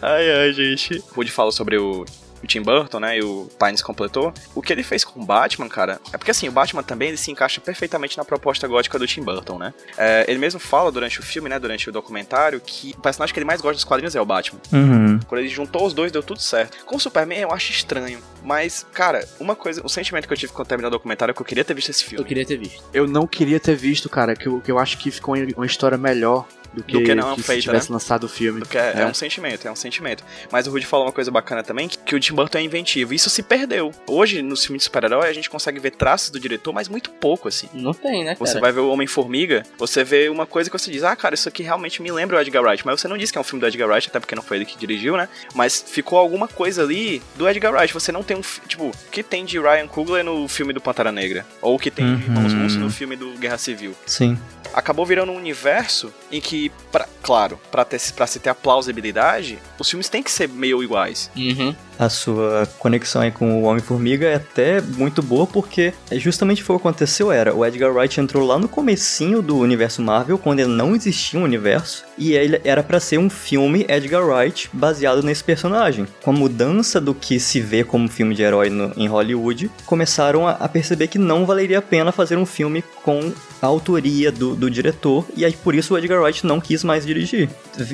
[0.00, 1.02] Ai, ai, gente.
[1.16, 2.04] Woody falou sobre o,
[2.42, 3.18] o Tim Burton, né?
[3.18, 4.32] E o Pines completou.
[4.54, 7.16] O que ele fez com o Batman, cara, é porque assim, o Batman também ele
[7.16, 9.72] se encaixa perfeitamente na proposta gótica do Tim Burton, né?
[9.96, 11.58] É, ele mesmo fala durante o filme, né?
[11.58, 14.60] Durante o documentário, que o personagem que ele mais gosta dos quadrinhos é o Batman.
[14.72, 15.20] Uhum.
[15.26, 16.84] Quando ele juntou os dois, deu tudo certo.
[16.84, 18.20] Com o Superman, eu acho estranho.
[18.42, 21.40] Mas, cara, uma coisa, o sentimento que eu tive quando terminou o documentário é que
[21.40, 22.24] eu queria ter visto esse Eu filme.
[22.24, 22.82] queria ter visto.
[22.92, 25.96] Eu não queria ter visto, cara, que eu, que eu acho que ficou uma história
[25.96, 27.94] melhor do que, Do que não se feita, tivesse né?
[27.94, 28.60] lançado o filme.
[28.60, 29.06] Porque é, é É.
[29.06, 30.24] um sentimento, é um sentimento.
[30.50, 33.12] Mas o Rudy falou uma coisa bacana também, que, que o Tim Burton é inventivo.
[33.14, 33.92] Isso se perdeu.
[34.06, 37.48] Hoje, nos filmes de super-herói, a gente consegue ver traços do diretor, mas muito pouco,
[37.48, 37.68] assim.
[37.74, 38.38] Não tem, né, cara?
[38.38, 41.48] Você vai ver o Homem-Formiga, você vê uma coisa que você diz, ah, cara, isso
[41.48, 42.84] aqui realmente me lembra o Edgar Wright.
[42.86, 44.56] Mas você não diz que é um filme do Edgar Wright, até porque não foi
[44.58, 45.28] ele que dirigiu, né?
[45.54, 47.92] Mas ficou alguma coisa ali do Edgar Wright.
[47.92, 48.42] Você não tem um.
[48.66, 51.44] Tipo, o que tem de Ryan Coogler no filme do Pantera Negra?
[51.60, 52.36] Ou o que tem de Uhum.
[52.36, 53.94] Irmãos Russo no filme do Guerra Civil?
[54.06, 54.38] Sim.
[54.72, 59.58] Acabou virando um universo em que, pra- claro, pra, ter, pra se ter a plausibilidade,
[59.78, 61.30] os filmes têm que ser meio iguais.
[61.36, 61.74] Uhum.
[61.98, 66.78] A sua conexão aí com o Homem-Formiga é até muito boa, porque justamente foi o
[66.78, 70.70] que aconteceu, era, o Edgar Wright entrou lá no comecinho do universo Marvel, quando ele
[70.70, 75.44] não existia um universo, e ele era pra ser um filme Edgar Wright baseado nesse
[75.44, 76.06] personagem.
[76.22, 80.46] Com a mudança do que se vê como filme de herói no- em Hollywood, começaram
[80.48, 84.56] a, a perceber que não valeria a pena fazer um filme com a autoria do,
[84.56, 87.48] do diretor, e aí por isso o Edgar Wright não quis mais dirigir.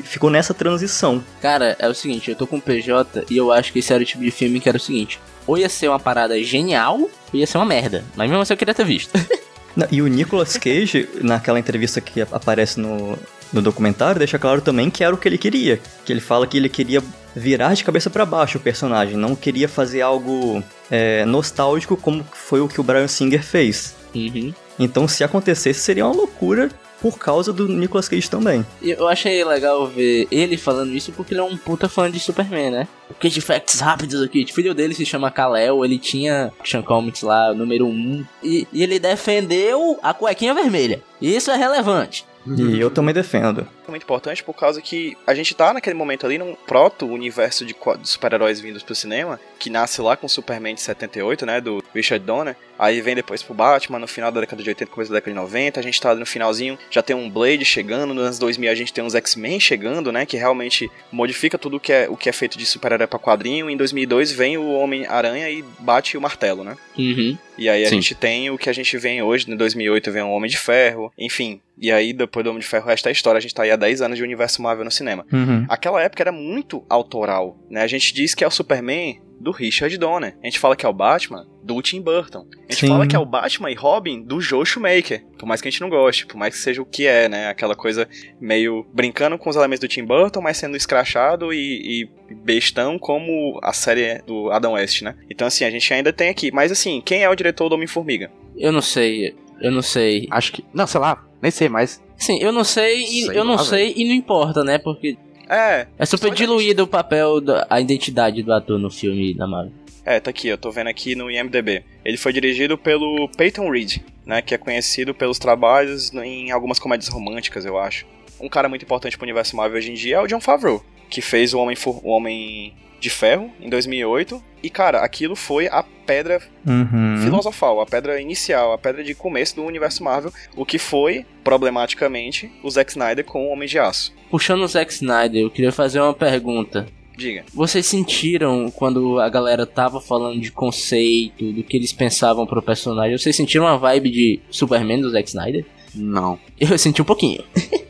[0.05, 1.23] Ficou nessa transição.
[1.43, 4.05] Cara, é o seguinte, eu tô com o PJ e eu acho que esse era
[4.05, 5.21] o tipo de filme que era o seguinte.
[5.47, 8.05] Ou ia ser uma parada genial, ou ia ser uma merda.
[8.17, 9.13] Mas mesmo assim eu queria ter visto.
[9.77, 13.19] Não, E o Nicolas Cage, naquela entrevista que aparece no,
[13.53, 15.81] no documentário, deixa claro também que era o que ele queria.
[16.05, 17.03] Que ele fala que ele queria
[17.35, 22.61] virar de cabeça pra baixo o personagem, não queria fazer algo é, nostálgico como foi
[22.61, 23.95] o que o Brian Singer fez.
[24.15, 24.53] Uhum.
[24.79, 28.65] Então, se acontecesse, seria uma loucura por causa do Nicolas Cage também.
[28.83, 32.21] E eu achei legal ver ele falando isso porque ele é um puta fã de
[32.21, 32.89] Superman, né?
[33.21, 34.45] Cage Facts rápidos aqui.
[34.45, 38.25] O filho dele se chama Kal-El, ele tinha Action Comics lá, número 1.
[38.43, 41.03] E, e ele defendeu a cuequinha vermelha.
[41.21, 42.25] Isso é relevante.
[42.57, 43.67] E eu também defendo.
[43.89, 48.09] muito importante por causa que a gente tá naquele momento ali num proto-universo de, de
[48.09, 52.25] super-heróis vindos pro cinema, que nasce lá com o Superman de 78, né, do Richard
[52.25, 55.33] Donner, aí vem depois pro Batman, no final da década de 80, começo da década
[55.33, 58.71] de 90, a gente tá no finalzinho, já tem um Blade chegando, nos anos 2000
[58.71, 62.17] a gente tem uns X-Men chegando, né, que realmente modifica tudo o que é, o
[62.17, 66.21] que é feito de super-herói pra quadrinho, em 2002 vem o Homem-Aranha e bate o
[66.21, 66.77] martelo, né.
[66.97, 67.37] Uhum.
[67.59, 67.97] E aí a Sim.
[67.97, 71.13] gente tem o que a gente vê hoje, em 2008 vem o Homem de Ferro,
[71.19, 71.61] enfim.
[71.77, 73.39] E aí depois do Homem de Ferro, o resto é história.
[73.39, 75.27] A gente tá aí há 10 anos de universo Marvel no cinema.
[75.33, 75.67] Uhum.
[75.69, 77.83] Aquela época era muito autoral, né?
[77.83, 80.37] A gente diz que é o Superman do Richard Donner.
[80.43, 82.47] A gente fala que é o Batman do Tim Burton.
[82.69, 82.89] A gente Sim.
[82.89, 85.25] fala que é o Batman e Robin do Joe Schumacher.
[85.39, 87.49] Por mais que a gente não goste, por mais que seja o que é, né?
[87.49, 88.09] Aquela coisa
[88.41, 93.59] meio brincando com os elementos do Tim Burton, mas sendo escrachado e, e bestão como
[93.63, 95.15] a série do Adam West, né?
[95.31, 96.51] Então assim, a gente ainda tem aqui.
[96.51, 98.31] Mas assim, quem é o diretor do Homem-Formiga?
[98.57, 99.35] Eu não sei.
[99.61, 100.27] Eu não sei.
[100.31, 100.65] Acho que.
[100.73, 102.03] Não, sei lá, nem sei mais.
[102.17, 104.79] Sim, eu não sei e Sei eu não lá, sei e não importa, né?
[104.79, 105.17] Porque
[105.49, 109.73] É, é super diluído o papel, da, a identidade do ator no filme da Marvel.
[110.05, 111.85] É, tá aqui, eu tô vendo aqui no IMDB.
[112.05, 117.09] Ele foi dirigido pelo Peyton Reed, né, que é conhecido pelos trabalhos em algumas comédias
[117.09, 118.07] românticas, eu acho.
[118.41, 121.21] Um cara muito importante pro universo Marvel hoje em dia é o John Favreau, que
[121.21, 124.43] fez o Homem, o Homem de Ferro em 2008.
[124.63, 127.19] E, cara, aquilo foi a pedra Uhum.
[127.23, 132.51] filosofal, a pedra inicial, a pedra de começo do universo Marvel, o que foi, problematicamente,
[132.63, 134.13] o Zack Snyder com o Homem de Aço.
[134.31, 136.87] Puxando o Zack Snyder, eu queria fazer uma pergunta.
[137.17, 137.45] Diga.
[137.53, 143.19] Vocês sentiram quando a galera tava falando de conceito, do que eles pensavam pro personagem?
[143.19, 145.65] Vocês sentiram uma vibe de Superman do Zack Snyder?
[145.99, 146.39] Não.
[146.59, 147.43] Eu senti um pouquinho.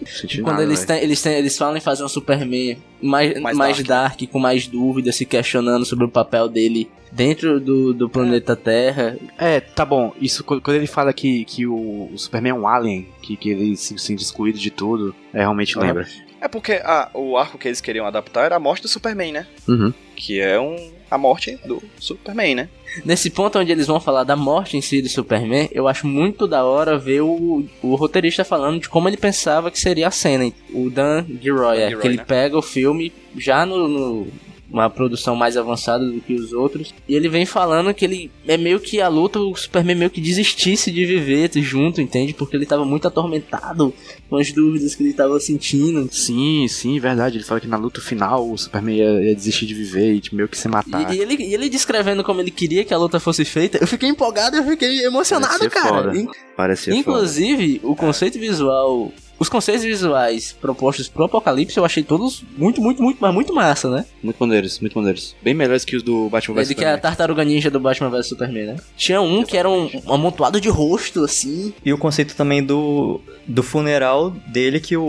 [0.07, 3.77] Senti Quando nada, eles, eles, têm, eles falam em fazer um Superman mais, Mais mais,
[3.83, 4.19] dark.
[4.19, 4.31] dark.
[4.31, 9.17] com mais dúvidas, se questionando sobre o papel dele dentro do, do planeta Terra.
[9.39, 10.13] É, tá bom.
[10.21, 13.99] Isso quando ele fala que, que o, Superman é um alien, que, que ele se
[13.99, 16.07] sente excluído de tudo, é, realmente lembra.
[16.41, 19.47] É porque a- o arco que eles queriam adaptar era a morte do Superman, né?
[19.67, 19.93] Uhum.
[20.15, 22.69] Que é um, a morte do Superman, né?
[23.05, 26.47] Nesse ponto onde eles vão falar da morte em si do Superman, eu acho muito
[26.47, 30.51] da hora ver o, o roteirista falando de como ele pensava que seria a cena.
[30.73, 32.25] O Dan Gilroy, Dan é, que ele né?
[32.25, 34.29] pega o filme já no, no-
[34.71, 38.57] uma produção mais avançada do que os outros, e ele vem falando que ele é
[38.57, 42.35] meio que a luta, o Superman meio que desistisse de viver junto, entende?
[42.35, 43.95] Porque ele tava muito atormentado
[44.29, 46.09] com as dúvidas que ele tava sentindo.
[46.13, 47.39] Sim, sim, verdade.
[47.39, 50.49] Ele fala que na luta final o Superman ia, ia desistir de viver e meio
[50.49, 51.13] que se matar.
[51.13, 53.87] E, e ele, e ele descrevendo como ele queria que a luta fosse feita, eu
[53.87, 56.03] fiquei empolgado, eu fiquei emocionado, Parecia cara.
[56.05, 56.17] foda.
[56.19, 62.43] In- Parecia Inclusive, o conceito visual Os conceitos visuais propostos pro Apocalipse eu achei todos
[62.57, 64.05] muito, muito, muito, mas muito massa, né?
[64.23, 65.37] Muito maneiros, muito maneiros.
[65.43, 67.03] Bem melhores que os do Batman vs Desde que é a Superman.
[67.03, 68.77] tartaruga ninja do Batman vs Superman, né?
[68.97, 71.73] Tinha um que era um, um amontoado de rosto, assim.
[71.85, 75.03] E o conceito também do, do funeral dele, que o,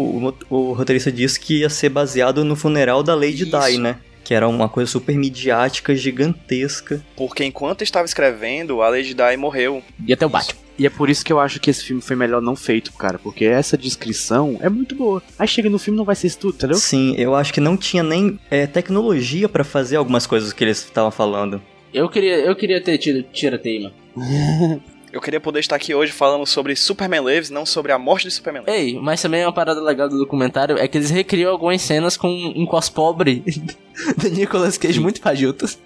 [0.50, 3.72] o, o roteirista disse que ia ser baseado no funeral da Lady Isso.
[3.72, 3.98] Di, né?
[4.30, 7.04] Que era uma coisa super midiática, gigantesca.
[7.16, 9.82] Porque enquanto estava escrevendo, a Lady Di morreu.
[10.06, 10.62] E até o Batman.
[10.78, 13.18] E é por isso que eu acho que esse filme foi melhor não feito, cara.
[13.18, 15.24] Porque essa descrição é muito boa.
[15.40, 16.78] Aí chega no filme não vai ser isso tudo, entendeu?
[16.78, 20.78] Sim, eu acho que não tinha nem é, tecnologia pra fazer algumas coisas que eles
[20.78, 21.60] estavam falando.
[21.92, 23.92] Eu queria, eu queria ter tido tira-teima.
[25.12, 28.32] Eu queria poder estar aqui hoje falando sobre Superman Lives, não sobre a morte de
[28.32, 28.80] Superman Lives.
[28.80, 32.28] Ei, mas também uma parada legal do documentário é que eles recriam algumas cenas com
[32.28, 33.44] um cos pobre
[34.18, 35.66] do Nicolas Cage muito fajuto.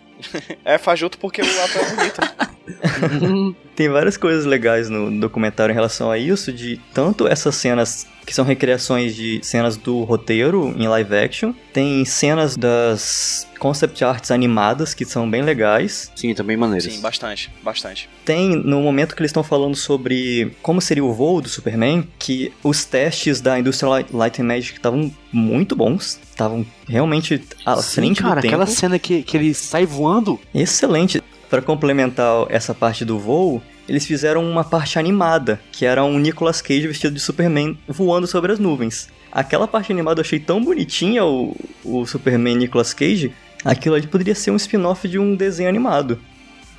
[0.63, 2.21] É fajuto porque o ator é bonito.
[3.75, 8.33] Tem várias coisas legais no documentário em relação a isso, de tanto essas cenas que
[8.33, 14.93] são recriações de cenas do roteiro em live action, tem cenas das concept arts animadas
[14.93, 16.11] que são bem legais.
[16.15, 16.85] Sim, também maneiros.
[16.85, 18.09] Sim, bastante, bastante.
[18.23, 22.53] Tem no momento que eles estão falando sobre como seria o voo do Superman, que
[22.63, 28.21] os testes da Industrial Light, and Magic estavam muito bons, estavam realmente à Sim, frente
[28.21, 28.53] cara, do tempo.
[28.55, 30.39] aquela cena que, que ele sai voando.
[30.53, 31.21] Excelente.
[31.53, 36.63] Para complementar essa parte do voo, eles fizeram uma parte animada, que era um Nicolas
[36.63, 39.07] Cage vestido de Superman voando sobre as nuvens.
[39.31, 43.31] Aquela parte animada eu achei tão bonitinha, o, o Superman Nicolas Cage.
[43.63, 46.19] Aquilo ali poderia ser um spin-off de um desenho animado.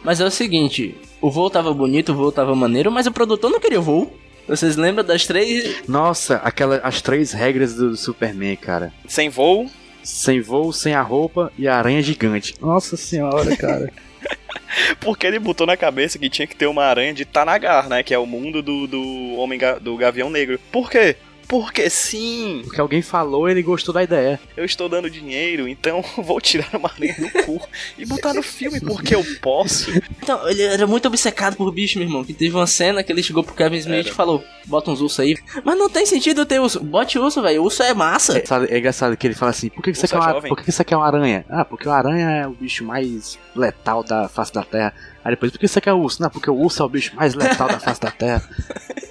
[0.03, 3.53] Mas é o seguinte, o voo tava bonito, o voo tava maneiro, mas o produtor
[3.53, 4.13] não queria voo.
[4.49, 5.87] Vocês lembram das três?
[5.87, 8.93] Nossa, aquela, as três regras do Superman, cara.
[9.07, 9.71] Sem voo,
[10.03, 12.57] Sem voo, sem a roupa e a aranha gigante.
[12.61, 13.93] Nossa senhora, cara.
[15.01, 18.03] porque ele botou na cabeça que tinha que ter uma aranha de Tanagar, né?
[18.03, 20.59] Que é o mundo do, do homem ga- do Gavião Negro.
[20.73, 21.17] Por quê?
[21.47, 24.41] Porque sim, Porque alguém falou e ele gostou da ideia.
[24.57, 27.61] eu estou dando dinheiro, então vou tirar uma aranha do cu
[27.99, 29.91] e botar no filme, porque eu posso.
[30.23, 32.25] Então, ele era muito obcecado por bicho, meu irmão.
[32.25, 34.09] Que teve uma cena que ele chegou pro Kevin Smith Era.
[34.09, 35.37] e falou: bota uns ursos aí.
[35.63, 36.81] Mas não tem sentido ter urso.
[36.83, 37.63] Bote urso, velho.
[37.63, 38.43] Urso é massa.
[38.47, 40.43] Sabe, É engraçado que ele fala assim: por que, que, você, Urso quer é uma,
[40.43, 41.45] por que, que você quer uma aranha?
[41.49, 44.95] Ah, porque a aranha é o bicho mais letal da face da terra.
[45.25, 46.21] Aí depois, por que você quer urso?
[46.23, 48.43] Não, porque o urso é o bicho mais letal da face da terra.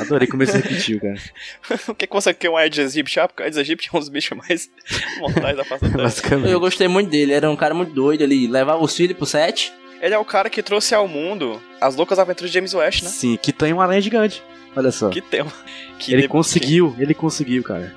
[0.00, 1.16] Adorei como ele se repetiu, cara.
[1.88, 3.20] o que, que você quer um Aedes aegypti?
[3.20, 4.70] Ah, porque o Aedes aegypti é um dos bichos mais
[5.18, 6.48] mortais da face da Terra.
[6.48, 7.32] Eu gostei muito dele.
[7.32, 8.22] Era um cara muito doido.
[8.22, 9.72] Ele levava os filhos pro set.
[10.00, 13.08] Ele é o cara que trouxe ao mundo as loucas aventuras de James West, né?
[13.08, 14.42] Sim, que tem uma aranha gigante.
[14.74, 15.08] Olha só.
[15.08, 15.52] Que tem uma...
[15.98, 17.94] que ele de- conseguiu, ele conseguiu, cara.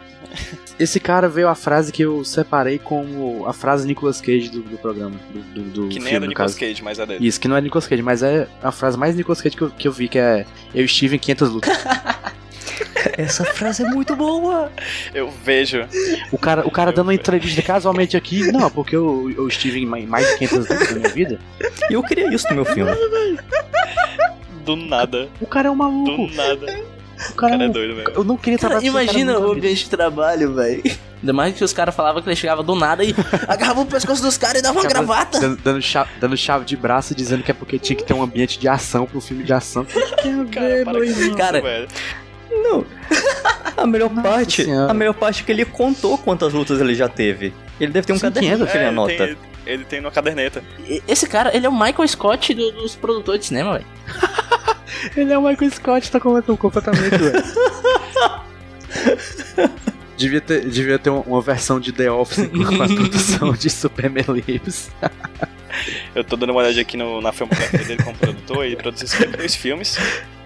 [0.80, 4.78] Esse cara veio a frase que eu separei como a frase Nicolas Cage do, do
[4.78, 5.16] programa.
[5.34, 6.60] Do, do, do Que nem é filme, do no Nicolas caso.
[6.60, 7.28] Cage, mas é dele.
[7.28, 9.70] Isso, que não é Nicolas Cage, mas é a frase mais Nicolas Cage que eu,
[9.72, 11.78] que eu vi, que é Eu estive em 500 lutas.
[13.18, 14.72] Essa frase é muito boa!
[15.14, 15.86] Eu vejo.
[16.32, 19.86] O cara, o cara dando uma entrevista casualmente aqui, não, porque eu, eu estive em
[19.86, 21.40] mai- mais de 500 lutas na minha vida.
[21.90, 22.92] E eu queria isso no meu filme.
[24.66, 25.30] Do nada.
[25.42, 26.34] O cara é um Do maluco.
[26.36, 26.80] nada.
[27.32, 28.12] O cara, cara é doido, velho.
[28.16, 30.84] Eu não queria Cara, trabalhar imagina cara o ambiente de trabalho, velho.
[31.22, 33.14] Ainda mais que os caras falavam que ele chegava do nada e
[33.48, 35.38] agarrava o pescoço dos caras e dava uma gravata.
[35.40, 38.14] Dando, dando, chave, dando chave de braço e dizendo que é porque tinha que ter
[38.14, 39.86] um ambiente de ação pro filme de ação.
[40.52, 41.88] Cara, para com isso, Cara, velho.
[42.52, 42.86] Não.
[43.78, 44.90] A melhor parte, Senhora.
[44.92, 47.54] a melhor parte é que ele contou quantas lutas ele já teve.
[47.80, 48.72] Ele deve ter um Sim, caderninho 500.
[48.72, 49.14] que ele É, anota.
[49.18, 50.64] Tem, ele tem uma caderneta.
[51.08, 53.86] Esse cara, ele é o Michael Scott do- dos produtores de cinema, velho.
[55.16, 57.44] Ele é o Michael Scott, tá completamente, completamente velho.
[60.18, 64.92] Devia ter, devia ter uma, versão de The Office com a produção de Superman Lives.
[66.14, 68.66] Eu tô dando uma olhada aqui no- na filmografia dele como produtor.
[68.66, 69.98] Ele produziu 53 filmes.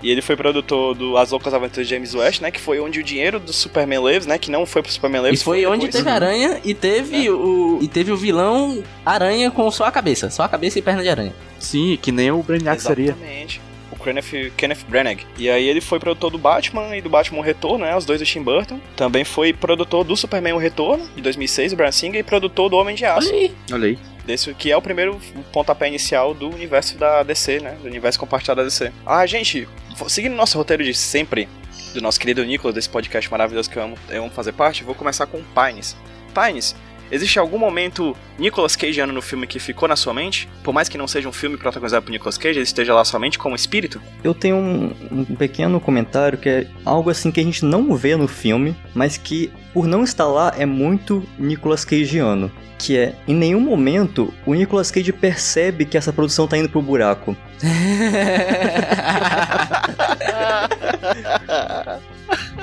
[0.04, 2.52] E ele foi produtor do As Loucas Aventuras de James West, né?
[2.52, 4.38] Que foi onde o dinheiro do Superman Lives, né?
[4.38, 5.42] Que não foi pro Superman E Lives.
[5.42, 7.80] foi onde teve aranha e teve o.
[7.82, 10.30] E teve o vilão aranha com só a cabeça.
[10.30, 11.34] Só a cabeça e perna de aranha.
[11.58, 13.12] Sim, que nem o Brainiac seria.
[13.12, 13.60] Exatamente.
[14.04, 15.20] Kenneth, Kenneth Branagh.
[15.38, 17.96] E aí ele foi produtor do Batman e do Batman o Retorno, né?
[17.96, 18.80] Os dois do Tim Burton.
[18.96, 22.78] Também foi produtor do Superman o Retorno, de 2006, o Brian Singer, e produtor do
[22.78, 23.30] Homem de Aço.
[23.30, 23.56] Olha aí.
[23.72, 24.00] Olha aí.
[24.26, 25.20] Desse, que é o primeiro
[25.52, 27.78] pontapé inicial do universo da DC, né?
[27.82, 28.92] Do universo compartilhado da DC.
[29.06, 29.68] Ah, gente,
[30.08, 31.50] seguindo nosso roteiro de sempre,
[31.94, 34.96] do nosso querido Nicolas, desse podcast maravilhoso que eu amo, eu amo fazer parte, vou
[34.96, 35.96] começar com o Pines.
[36.34, 36.76] Pines,
[37.12, 40.50] existe algum momento Nicolas Cageano no filme que ficou na sua mente?
[40.64, 43.38] Por mais que não seja um filme protagonizado por Nicolas Cage, ele esteja lá somente
[43.38, 44.02] como espírito?
[44.24, 48.16] Eu tenho um, um pequeno comentário que é algo assim que a gente não vê
[48.16, 52.52] no filme, mas que por não estar lá é muito Nicolas Cageano.
[52.78, 56.82] Que é, em nenhum momento o Nicolas Cage percebe que essa produção tá indo pro
[56.82, 57.36] buraco.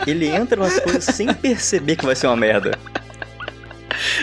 [0.07, 2.79] Ele entra nas coisas sem perceber que vai ser uma merda.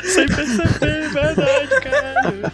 [0.03, 2.53] Sem perceber, verdade, cara.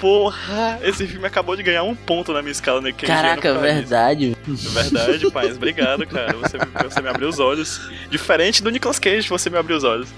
[0.00, 4.36] Porra, esse filme acabou de ganhar um ponto na minha escala no Caraca, verdade.
[4.46, 5.52] Verdade, pai.
[5.52, 6.34] Obrigado, cara.
[6.34, 7.80] Você, você me abriu os olhos.
[8.10, 10.08] Diferente do Nicolas Cage, você me abriu os olhos.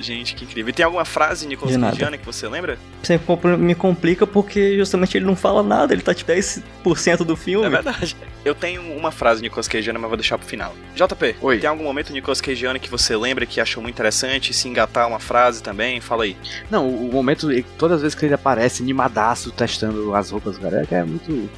[0.00, 0.70] Gente, que incrível.
[0.70, 1.76] E tem alguma frase Nicolas.
[1.76, 2.78] Cageana que você lembra?
[3.02, 7.36] Sempre compl- me complica porque justamente ele não fala nada, ele tá tipo 10% do
[7.36, 7.66] filme.
[7.66, 8.16] É verdade.
[8.44, 10.74] Eu tenho uma frase Nicolas Cageana, mas vou deixar pro final.
[10.96, 11.58] JP, Oi.
[11.58, 14.54] tem algum momento Nicolas Cageana que você lembra que achou muito interessante?
[14.54, 16.00] Se engatar uma frase também?
[16.00, 16.36] Fala aí.
[16.70, 20.86] Não, o momento, todas as vezes que ele aparece animadaço testando as roupas, cara, é
[20.86, 21.50] que é muito.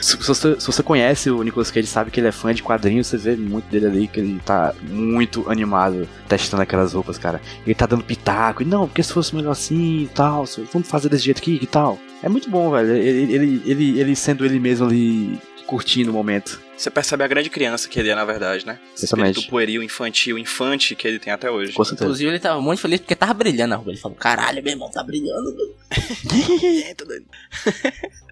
[0.00, 2.62] Se, se você, se você conhece o Nicolas Cage, sabe que ele é fã de
[2.62, 7.40] quadrinhos, você vê muito dele ali, que ele tá muito animado testando aquelas roupas, cara.
[7.66, 11.08] Ele tá dando pitaco, e não, porque se fosse melhor assim e tal, vamos fazer
[11.08, 11.98] desse jeito aqui e tal.
[12.22, 12.94] É muito bom, velho.
[12.94, 16.60] Ele, ele, ele, ele sendo ele mesmo ali, curtindo o momento.
[16.76, 18.78] Você percebe a grande criança que ele é, na verdade, né?
[18.96, 19.30] Exatamente.
[19.30, 21.72] espírito pueril, infantil, infante que ele tem até hoje.
[21.72, 22.04] Com certeza.
[22.04, 23.90] Inclusive, ele tava muito feliz porque tava brilhando a roupa.
[23.90, 25.54] Ele falou: caralho, meu irmão, tá brilhando.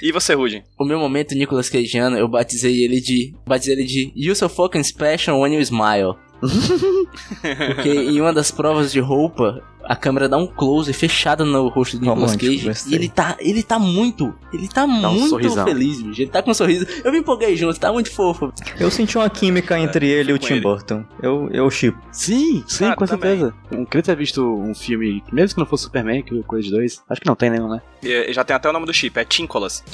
[0.00, 0.64] E você, Rudy?
[0.78, 3.34] O meu momento Nicolas Cageano, eu batizei ele de.
[3.46, 6.14] Batizei ele de You so fucking special when you smile.
[6.40, 11.96] Porque em uma das provas de roupa, a câmera dá um close fechada no rosto
[11.98, 12.66] do Nicolas Cage.
[12.68, 12.92] gostei.
[12.92, 15.64] E ele tá, ele tá muito, ele tá um muito sorrisão.
[15.64, 16.20] feliz, bicho.
[16.22, 16.86] Ele tá com um sorriso.
[17.02, 18.52] Eu me empolguei junto, tá muito fofo.
[18.78, 20.60] Eu senti uma química entre ele e o Tim ele.
[20.60, 21.04] Burton.
[21.22, 21.98] Eu, eu chipo.
[22.12, 23.38] Sim, sim, Ah, com também.
[23.38, 23.54] certeza.
[23.70, 27.02] Eu queria ter visto um filme, mesmo que não fosse Superman, que coisa de dois.
[27.08, 27.80] Acho que não tem nenhum, né?
[28.02, 29.82] E- Já tem até o nome do chip, é Tincolas.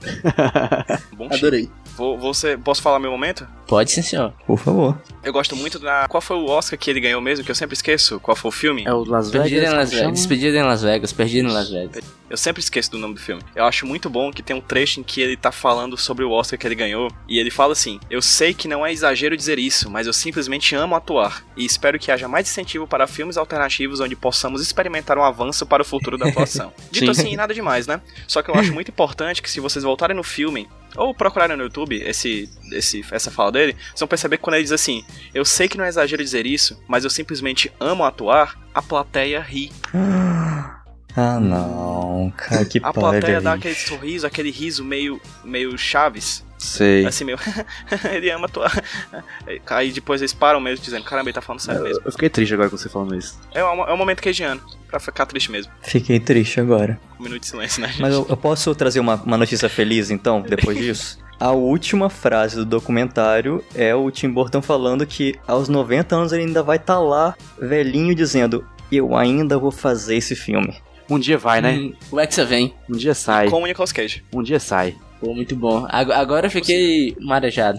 [1.16, 1.34] Bom chip.
[1.34, 1.68] Adorei.
[1.96, 3.46] Vou, vou ser- posso falar meu momento?
[3.66, 4.32] Pode sim, senhor.
[4.46, 4.96] Por favor.
[5.22, 6.06] Eu gosto muito da.
[6.08, 7.44] Qual foi o Oscar que ele ganhou mesmo?
[7.44, 8.18] Que eu sempre esqueço.
[8.20, 8.84] Qual foi o filme?
[8.86, 9.72] É o Las Perdido Vegas.
[9.72, 9.90] em Las?
[9.90, 10.12] Vegas.
[10.12, 11.12] Despedido em Las Vegas.
[11.12, 12.04] Perdido em Las Vegas.
[12.28, 13.42] Eu sempre esqueço do nome do filme.
[13.56, 16.30] Eu acho muito bom que tem um trecho em que ele tá falando sobre o
[16.30, 17.10] Oscar que ele ganhou.
[17.28, 20.74] E ele fala assim: Eu sei que não é exagero dizer isso, mas eu simplesmente
[20.74, 21.44] amo atuar.
[21.56, 25.82] E espero que haja mais incentivo para filmes alternativos onde possamos experimentar um avanço para
[25.82, 26.72] o futuro da atuação.
[26.92, 27.20] Dito Sim.
[27.20, 28.00] assim, nada demais, né?
[28.28, 30.68] Só que eu acho muito importante que se vocês voltarem no filme.
[30.96, 34.64] Ou procurarem no YouTube esse, esse, essa fala dele, vocês vão perceber que quando ele
[34.64, 38.58] diz assim: Eu sei que não é exagero dizer isso, mas eu simplesmente amo atuar,
[38.74, 39.70] a plateia ri.
[41.16, 42.32] Ah, não.
[42.36, 46.44] Cara, que A plateia dá aquele sorriso, aquele riso meio, meio Chaves.
[46.60, 47.06] Sei.
[47.06, 47.38] Assim, meio.
[48.12, 48.70] ele ama atuar.
[49.66, 52.02] Aí depois eles param mesmo dizendo: Caramba, ele tá falando sério mesmo.
[52.04, 53.38] Eu fiquei triste agora com você falando isso.
[53.52, 55.72] É um, é um momento queijano, pra ficar triste mesmo.
[55.80, 57.00] Fiquei triste agora.
[57.18, 58.02] Um minuto de silêncio, né, gente?
[58.02, 61.18] Mas eu, eu posso trazer uma, uma notícia feliz, então, depois disso?
[61.40, 66.42] A última frase do documentário é o Tim Burton falando que aos 90 anos ele
[66.42, 70.76] ainda vai estar lá, velhinho, dizendo: Eu ainda vou fazer esse filme.
[71.10, 71.72] Um dia vai, né?
[71.72, 72.72] Hum, O Hexa vem.
[72.88, 73.48] Um dia sai.
[73.50, 74.22] Com o Nicolas Cage.
[74.32, 74.94] Um dia sai.
[75.20, 75.84] Pô, muito bom.
[75.90, 77.78] Ag- Agora eu fiquei marejado.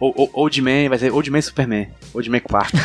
[0.00, 1.88] O, o, Old Man vai ser Old Man Superman.
[2.14, 2.76] Old Man quarto.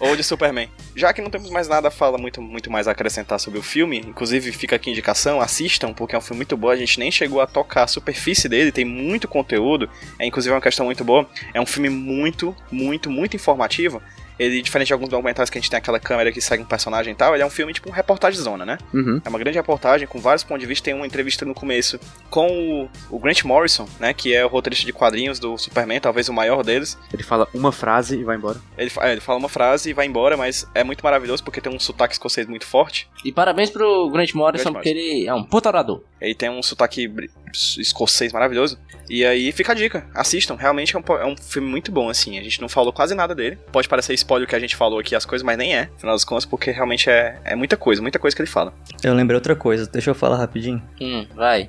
[0.00, 0.66] Ou de Superman.
[0.96, 3.62] Já que não temos mais nada a falar muito, muito mais a acrescentar sobre o
[3.62, 6.98] filme, inclusive fica aqui a indicação, assistam, porque é um filme muito bom, a gente
[6.98, 11.04] nem chegou a tocar a superfície dele, tem muito conteúdo, é inclusive uma questão muito
[11.04, 11.28] boa.
[11.52, 14.00] É um filme muito, muito, muito informativo.
[14.40, 17.12] Ele, diferente de alguns documentários que a gente tem aquela câmera que segue um personagem
[17.12, 18.78] e tal, ele é um filme tipo um reportagem zona, né?
[18.94, 19.20] Uhum.
[19.22, 20.86] É uma grande reportagem com vários pontos de vista.
[20.86, 22.00] Tem uma entrevista no começo
[22.30, 24.14] com o, o Grant Morrison, né?
[24.14, 26.96] Que é o roteirista de quadrinhos do Superman, talvez o maior deles.
[27.12, 28.58] Ele fala uma frase e vai embora.
[28.78, 31.70] Ele, é, ele fala uma frase e vai embora, mas é muito maravilhoso porque tem
[31.70, 33.10] um sotaque escocês muito forte.
[33.22, 36.02] E parabéns pro Grant Morrison, Grant porque ele é um puta orador.
[36.18, 37.12] Ele tem um sotaque
[37.52, 38.78] escocês maravilhoso.
[39.08, 40.54] E aí fica a dica, assistam.
[40.54, 42.38] Realmente é um, é um filme muito bom, assim.
[42.38, 43.58] A gente não falou quase nada dele.
[43.72, 46.14] Pode parecer spoiler o que a gente falou aqui, as coisas, mas nem é, afinal
[46.14, 48.72] das contas, porque realmente é, é muita coisa, muita coisa que ele fala.
[49.02, 50.80] Eu lembrei outra coisa, deixa eu falar rapidinho.
[51.00, 51.68] Hum, vai.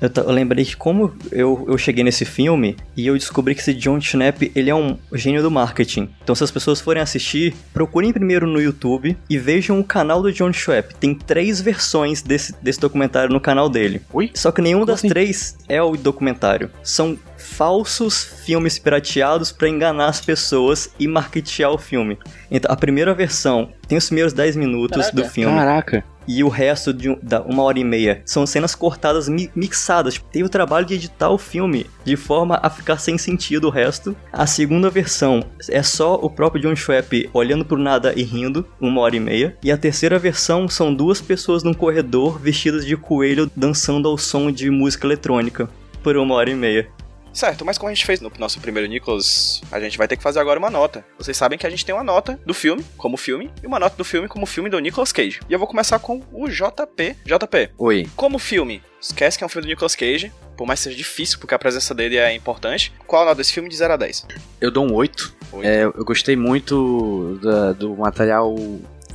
[0.00, 3.60] Eu, ta- eu lembrei que como eu, eu cheguei nesse filme e eu descobri que
[3.60, 6.08] esse John Schnapp, ele é um gênio do marketing.
[6.24, 10.32] Então se as pessoas forem assistir, procurem primeiro no YouTube e vejam o canal do
[10.32, 10.92] John Schnapp.
[10.96, 14.02] Tem três versões desse, desse documentário no canal dele.
[14.12, 14.30] Ui?
[14.34, 15.08] Só que nenhuma das assim?
[15.08, 15.19] três
[15.68, 16.70] é o documentário.
[16.82, 22.18] São falsos filmes pirateados pra enganar as pessoas e marketear o filme.
[22.50, 25.16] Então, a primeira versão tem os primeiros 10 minutos Caraca.
[25.16, 25.54] do filme.
[25.56, 26.04] Caraca.
[26.32, 30.16] E o resto de um- da uma hora e meia são cenas cortadas, mi- mixadas.
[30.30, 34.14] Teve o trabalho de editar o filme de forma a ficar sem sentido o resto.
[34.32, 39.00] A segunda versão é só o próprio John Schwepp olhando pro nada e rindo, uma
[39.00, 39.56] hora e meia.
[39.60, 44.52] E a terceira versão são duas pessoas num corredor vestidas de coelho dançando ao som
[44.52, 45.68] de música eletrônica
[46.00, 46.88] por uma hora e meia.
[47.32, 50.22] Certo, mas como a gente fez no nosso primeiro Nicholas, a gente vai ter que
[50.22, 51.04] fazer agora uma nota.
[51.16, 53.96] Vocês sabem que a gente tem uma nota do filme, como filme, e uma nota
[53.96, 55.40] do filme como filme do Nicolas Cage.
[55.48, 57.16] E eu vou começar com o JP.
[57.24, 58.08] JP, Oi.
[58.16, 61.38] como filme, esquece que é um filme do Nicolas Cage, por mais que seja difícil,
[61.38, 62.92] porque a presença dele é importante.
[63.06, 64.26] Qual a nota desse filme de 0 a 10?
[64.60, 65.34] Eu dou um 8.
[65.52, 65.66] Oito.
[65.66, 68.54] É, eu gostei muito da- do material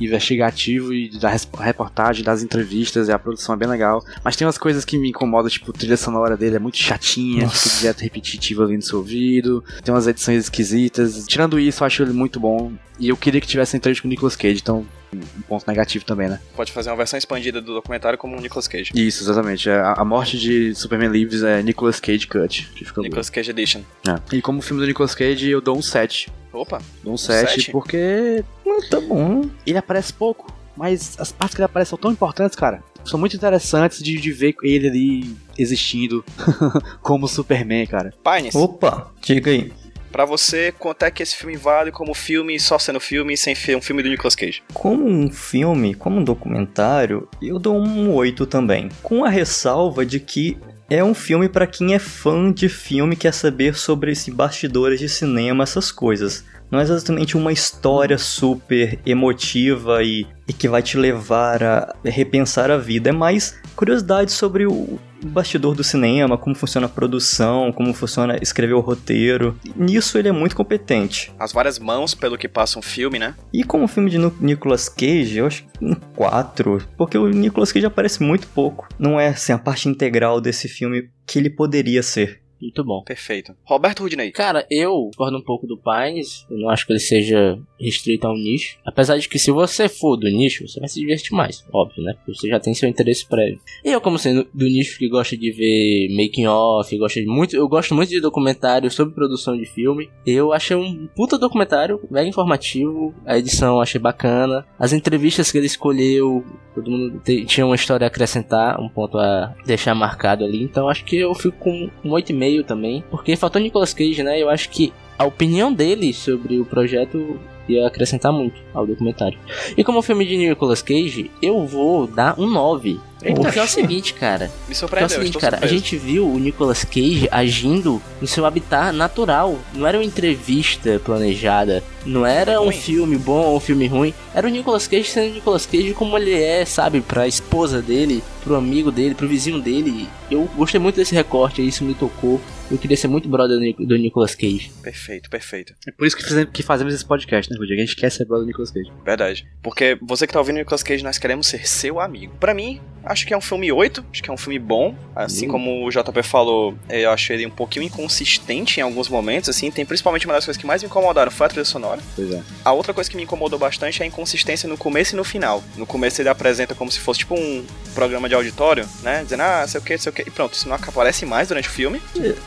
[0.00, 1.30] investigativo e da
[1.60, 4.04] reportagem, das entrevistas, e a produção é bem legal.
[4.24, 7.44] Mas tem umas coisas que me incomodam, tipo, a trilha sonora dele é muito chatinha,
[7.44, 7.68] Nossa.
[7.68, 9.62] fica direto repetitivo ali no seu ouvido.
[9.82, 11.24] Tem umas edições esquisitas.
[11.26, 12.72] Tirando isso, eu acho ele muito bom.
[12.98, 16.28] E eu queria que tivesse entrevista com o Nicolas Cage, então um ponto negativo também,
[16.28, 16.40] né?
[16.54, 18.90] Pode fazer uma versão expandida do documentário como o Nicolas Cage.
[18.94, 19.68] Isso, exatamente.
[19.70, 22.68] A, a morte de Superman Lives é Nicolas Cage Cut.
[22.74, 23.82] que fica Nicolas Cage Edition.
[24.06, 24.36] É.
[24.36, 26.28] E como filme do Nicolas Cage, eu dou um 7.
[26.52, 27.70] Opa, Dou um 7 sete?
[27.72, 29.42] porque Ah, tá bom.
[29.66, 32.82] ele aparece pouco, mas as partes que ele aparece são tão importantes, cara.
[33.04, 36.24] São muito interessantes de, de ver ele ali existindo
[37.02, 38.12] como Superman, cara.
[38.24, 39.72] Pines, Opa, diga aí.
[40.16, 43.76] Pra você, quanto é que esse filme vale como filme, só sendo filme, sem ser
[43.76, 44.62] um filme do Nicolas Cage?
[44.72, 48.88] Como um filme, como um documentário, eu dou um 8 também.
[49.02, 50.56] Com a ressalva de que
[50.88, 55.08] é um filme pra quem é fã de filme quer saber sobre esse bastidores de
[55.10, 56.46] cinema, essas coisas.
[56.70, 62.70] Não é exatamente uma história super emotiva e, e que vai te levar a repensar
[62.70, 63.10] a vida.
[63.10, 68.74] É mais curiosidade sobre o bastidor do cinema, como funciona a produção, como funciona escrever
[68.74, 69.58] o roteiro.
[69.74, 71.32] Nisso ele é muito competente.
[71.38, 73.34] As várias mãos pelo que passa um filme, né?
[73.52, 77.86] E como filme de Nicolas Cage, eu acho que um 4, porque o Nicolas Cage
[77.86, 78.88] aparece muito pouco.
[78.98, 82.45] Não é assim, a parte integral desse filme que ele poderia ser.
[82.60, 83.02] Muito bom.
[83.02, 83.54] Perfeito.
[83.64, 84.30] Roberto Rudney.
[84.32, 86.46] Cara, eu discordo um pouco do Pines.
[86.50, 88.78] Eu não acho que ele seja restrito a um nicho.
[88.84, 92.14] Apesar de que se você for do nicho, você vai se divertir mais, óbvio, né?
[92.14, 93.60] Porque você já tem seu interesse prévio.
[93.84, 97.54] E eu, como sendo do nicho que gosta de ver making off, gosta de muito,
[97.54, 100.08] eu gosto muito de documentários sobre produção de filme.
[100.26, 103.14] Eu achei um puta documentário, mega informativo.
[103.26, 104.66] A edição eu achei bacana.
[104.78, 106.44] As entrevistas que ele escolheu,
[106.74, 110.62] todo mundo te- tinha uma história a acrescentar, um ponto a deixar marcado ali.
[110.62, 113.04] Então acho que eu fico com um 8,5 também.
[113.10, 114.40] Porque faltou Nicolas Cage, né?
[114.40, 117.38] Eu acho que a opinião dele sobre o projeto
[117.68, 119.38] ia acrescentar muito ao documentário.
[119.76, 123.00] E como filme de Nicolas Cage, eu vou dar um 9.
[123.18, 124.46] Porque é o seguinte, cara.
[124.46, 125.74] Me Porque é o surpreendeu, seguinte, cara, a surpreso.
[125.74, 129.58] gente viu o Nicolas Cage agindo no seu habitat natural.
[129.74, 131.82] Não era uma entrevista planejada.
[132.04, 132.76] Não era um Ruim.
[132.76, 134.14] filme bom ou um filme ruim.
[134.34, 137.00] Era o Nicolas Cage sendo Nicolas Cage como ele é, sabe?
[137.00, 140.08] Pra esposa dele, pro amigo dele, pro vizinho dele.
[140.30, 142.40] Eu gostei muito desse recorte, isso me tocou.
[142.70, 144.70] Eu queria ser muito brother do Nic- do Nicolas Cage.
[144.82, 145.72] Perfeito, perfeito.
[145.86, 147.72] É por isso que, que fazemos esse podcast, né, Rudy?
[147.74, 148.90] A gente quer ser brother do Nicolas Cage.
[149.04, 149.46] Verdade.
[149.62, 152.34] Porque você que tá ouvindo Nicolas Cage, nós queremos ser seu amigo.
[152.38, 154.94] Pra mim, acho que é um filme 8, acho que é um filme bom.
[155.14, 155.50] Assim Hum.
[155.52, 159.70] como o JP falou, eu acho ele um pouquinho inconsistente em alguns momentos, assim.
[159.70, 162.00] Tem principalmente uma das coisas que mais me incomodaram foi a trilha sonora.
[162.14, 162.42] Pois é.
[162.64, 165.62] A outra coisa que me incomodou bastante é a inconsistência no começo e no final.
[165.76, 169.22] No começo ele apresenta como se fosse tipo um programa de auditório, né?
[169.22, 170.22] Dizendo, ah, sei o que, sei o que.
[170.22, 172.00] E pronto, isso não aparece mais durante o filme.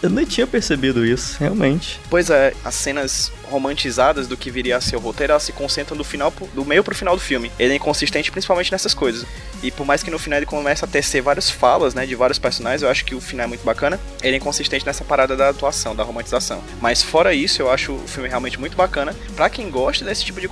[0.03, 1.99] Eu nem tinha percebido isso, realmente.
[2.09, 5.97] Pois é, as cenas romantizadas do que viria a ser o roteiro, elas se concentram
[5.97, 7.51] do final pro- do meio pro final do filme.
[7.59, 9.25] Ele é inconsistente principalmente nessas coisas.
[9.61, 12.39] E por mais que no final ele comece a tecer várias falas, né, de vários
[12.39, 13.99] personagens, eu acho que o final é muito bacana.
[14.23, 16.61] Ele é inconsistente nessa parada da atuação, da romantização.
[16.81, 20.39] Mas fora isso, eu acho o filme realmente muito bacana pra quem gosta desse tipo
[20.39, 20.47] de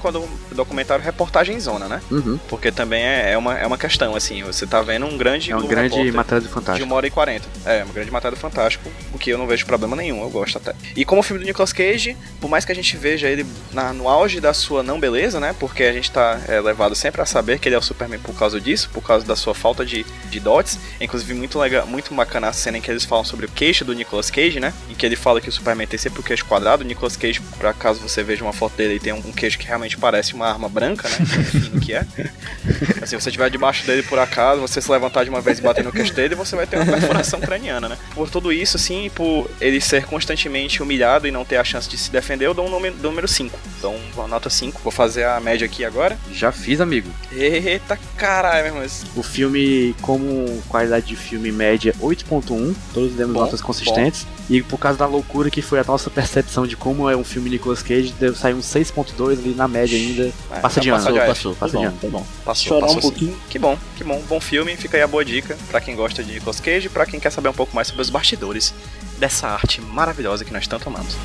[0.54, 2.02] documentário reportagem zona, né?
[2.12, 2.38] Uhum.
[2.50, 5.56] Porque também é, é uma, é uma questão, assim, você tá vendo um grande É
[5.56, 6.86] um Globo grande Repórter matéria do de Fantástico.
[6.86, 7.48] uma hora e quarenta.
[7.66, 10.58] É, uma grande matéria do Fantástico, o que eu não vejo problema nenhum, eu gosto
[10.58, 10.74] até.
[10.96, 13.92] E como o filme do Nicolas Cage, por mais que a gente veja ele na-
[13.92, 15.54] no auge da sua não beleza, né?
[15.60, 18.36] Porque a gente tá é, levado sempre a saber que ele é o Superman por
[18.36, 20.78] causa disso, por causa da sua falta de, de dots.
[21.02, 23.94] Inclusive, muito legal, muito bacana a cena em que eles falam sobre o queixo do
[23.94, 24.74] Nicolas Cage, né?
[24.90, 26.84] Em que ele fala que o Superman tem sempre o queixo quadrado.
[26.84, 29.58] O Nicolas Cage, por acaso você veja uma foto dele, ele tem um, um queixo
[29.58, 31.18] que realmente parece uma arma branca, né?
[31.20, 32.06] Enfim, o que é.
[33.06, 35.84] Se você estiver debaixo dele por acaso, você se levantar de uma vez e bater
[35.84, 37.98] no queixo dele, você vai ter uma perfuração craniana, né?
[38.14, 41.88] Por tudo isso, assim, e por ele ser constantemente humilhado e não ter a chance
[41.90, 43.58] de se defender, eu dou um número, número 5.
[43.78, 43.96] Então,
[44.28, 44.82] nota 5.
[44.84, 46.18] Vou fazer a média aqui agora.
[46.32, 47.10] Já fiz, amigo.
[47.32, 48.88] Eita caralho, meu irmão.
[49.16, 54.26] O filme, como qualidade de filme média 8.1, todos demos Bom, notas consistentes.
[54.50, 57.50] E por causa da loucura que foi a nossa percepção de como é um filme
[57.50, 60.32] Nicolas Cage, deu sair um 6.2 ali na média ainda.
[60.52, 61.04] É, Passa de ano.
[61.04, 61.26] passou, é.
[61.28, 61.98] passou, Passa foi de bom, ano.
[62.00, 62.26] foi bom.
[62.46, 63.10] Passou, Chorar passou um sim.
[63.10, 63.38] pouquinho.
[63.50, 64.22] Que bom, que bom.
[64.28, 64.76] Bom filme.
[64.78, 67.32] Fica aí a boa dica pra quem gosta de Nicolas Cage e pra quem quer
[67.32, 68.74] saber um pouco mais sobre os bastidores
[69.20, 71.16] dessa arte maravilhosa que nós tanto amamos.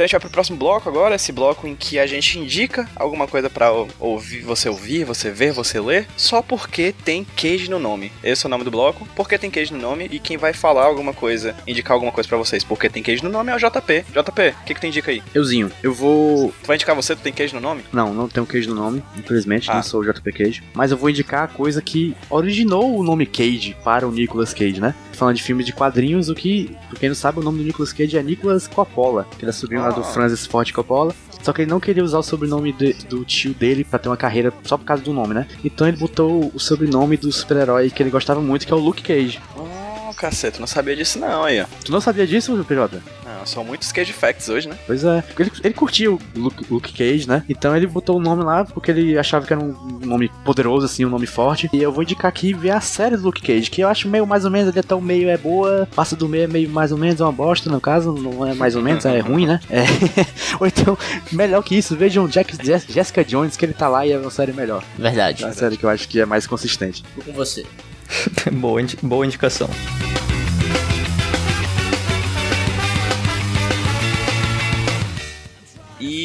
[0.00, 2.88] Então a gente vai pro próximo bloco agora, esse bloco em que a gente indica
[2.96, 7.68] alguma coisa pra ou- ouvir, você ouvir, você ver, você ler, só porque tem Cage
[7.68, 8.10] no nome.
[8.24, 10.86] Esse é o nome do bloco, porque tem Cage no nome, e quem vai falar
[10.86, 14.06] alguma coisa, indicar alguma coisa pra vocês, porque tem Cage no nome é o JP.
[14.10, 15.22] JP, o que que tu indica aí?
[15.34, 16.50] Euzinho, eu vou.
[16.62, 17.84] Tu vai indicar você, tu tem Cage no nome?
[17.92, 19.74] Não, não tenho Cage no nome, infelizmente, Ah.
[19.74, 20.62] não sou o JP Cage.
[20.72, 24.80] Mas eu vou indicar a coisa que originou o nome Cage para o Nicolas Cage,
[24.80, 24.94] né?
[25.12, 27.92] Falando de filmes de quadrinhos, o que, pra quem não sabe, o nome do Nicolas
[27.92, 30.04] Cage é Nicolas Coppola, que ele é sobrinho lá do Ah.
[30.04, 31.14] Francis Ford Coppola.
[31.42, 34.16] Só que ele não queria usar o sobrenome de- do tio dele pra ter uma
[34.16, 35.46] carreira só por causa do nome, né?
[35.64, 39.02] Então ele botou o sobrenome do super-herói que ele gostava muito, que é o Luke
[39.02, 39.40] Cage.
[39.56, 41.64] Oh, cacete, não sabia disso não aí, ó.
[41.82, 42.98] Tu não sabia disso, PJ?
[43.44, 44.76] São muitos Cage Facts hoje, né?
[44.86, 45.22] Pois é.
[45.38, 47.42] Ele, ele curtia o Luke, Luke Cage, né?
[47.48, 49.72] Então ele botou o nome lá porque ele achava que era um
[50.04, 51.68] nome poderoso, assim, um nome forte.
[51.72, 54.26] E eu vou indicar aqui ver a série do Luke Cage, que eu acho meio
[54.26, 56.92] mais ou menos, ele até o meio é boa, passa do meio é meio mais
[56.92, 59.60] ou menos, é uma bosta, no caso, não é mais ou menos, é ruim, né?
[59.70, 59.84] É.
[60.60, 60.96] ou então,
[61.32, 64.30] melhor que isso, vejam Jack, Jess- Jessica Jones, que ele tá lá e é uma
[64.30, 64.84] série melhor.
[64.98, 65.42] Verdade.
[65.42, 67.02] É uma série que eu acho que é mais consistente.
[67.14, 67.64] Tô com você.
[68.52, 69.68] boa, indi- boa indicação.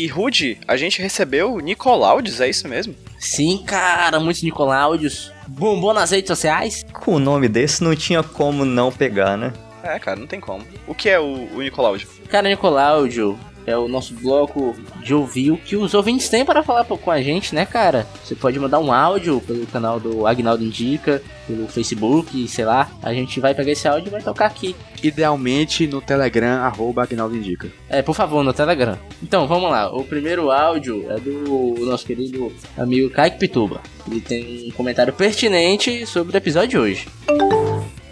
[0.06, 2.94] E Rude, a gente recebeu Nicolaudes, é isso mesmo?
[3.18, 5.32] Sim, cara, muitos Nicoláudios.
[5.48, 6.86] Bombou nas redes sociais?
[6.94, 9.52] Com o nome desse não tinha como não pegar, né?
[9.82, 10.64] É, cara, não tem como.
[10.86, 12.08] O que é o, o Nicolaudio?
[12.30, 13.36] Cara, Nicoláudio
[13.66, 17.22] é o nosso bloco de ouvir o que os ouvintes têm para falar com a
[17.22, 18.08] gente, né, cara?
[18.24, 22.90] Você pode mandar um áudio pelo canal do Agnaldo Indica, pelo Facebook, sei lá.
[23.02, 24.76] A gente vai pegar esse áudio e vai tocar aqui.
[25.02, 27.72] Idealmente no Telegram, arroba Agnaldo Indica.
[27.90, 28.98] É, por favor, no Telegram.
[29.22, 29.92] Então, vamos lá.
[29.94, 33.82] O primeiro áudio é do nosso querido amigo Kaique Pituba.
[34.10, 37.08] Ele tem um comentário pertinente sobre o episódio de hoje.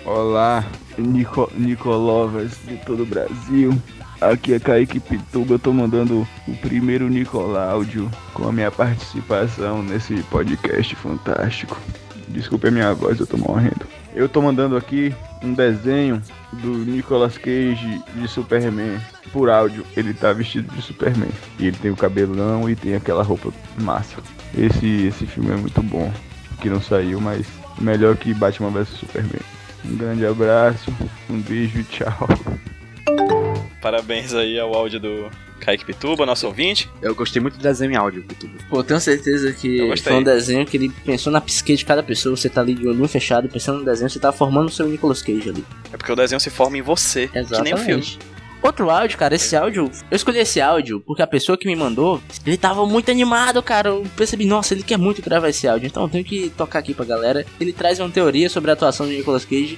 [0.06, 0.66] Olá,
[0.98, 3.72] Nico, Nicolovas de todo o Brasil.
[4.32, 10.16] Aqui é Kaique Pituba, eu tô mandando o primeiro Nicoláudio com a minha participação nesse
[10.24, 11.78] podcast fantástico.
[12.30, 13.86] Desculpe a minha voz, eu tô morrendo.
[14.16, 15.14] Eu tô mandando aqui
[15.44, 16.22] um desenho
[16.54, 18.98] do Nicolas Cage de Superman
[19.34, 19.86] por áudio.
[19.98, 21.32] Ele tá vestido de Superman.
[21.60, 23.52] E ele tem o cabelão e tem aquela roupa
[23.82, 24.18] massa.
[24.58, 26.12] Esse, esse filme é muito bom.
[26.62, 27.46] Que não saiu, mas
[27.78, 29.42] melhor que Batman vs Superman.
[29.84, 30.94] Um grande abraço,
[31.30, 32.30] um beijo e tchau.
[33.84, 35.30] Parabéns aí ao áudio do
[35.60, 36.90] Kaique Pituba, nosso ouvinte.
[37.02, 38.54] Eu gostei muito do desenho em áudio, Pituba.
[38.70, 42.34] Pô, tenho certeza que foi um desenho que ele pensou na psique de cada pessoa.
[42.34, 45.22] Você tá ali de olho fechado, pensando no desenho, você tá formando o seu Nicolas
[45.22, 45.66] Cage ali.
[45.92, 48.18] É porque o desenho se forma em você, que nem o filme.
[48.62, 49.92] Outro áudio, cara, esse áudio.
[50.10, 53.90] Eu escolhi esse áudio porque a pessoa que me mandou, ele tava muito animado, cara.
[53.90, 55.88] Eu percebi, nossa, ele quer muito gravar esse áudio.
[55.88, 57.46] Então eu tenho que tocar aqui pra galera.
[57.60, 59.78] Ele traz uma teoria sobre a atuação de Nicolas Cage.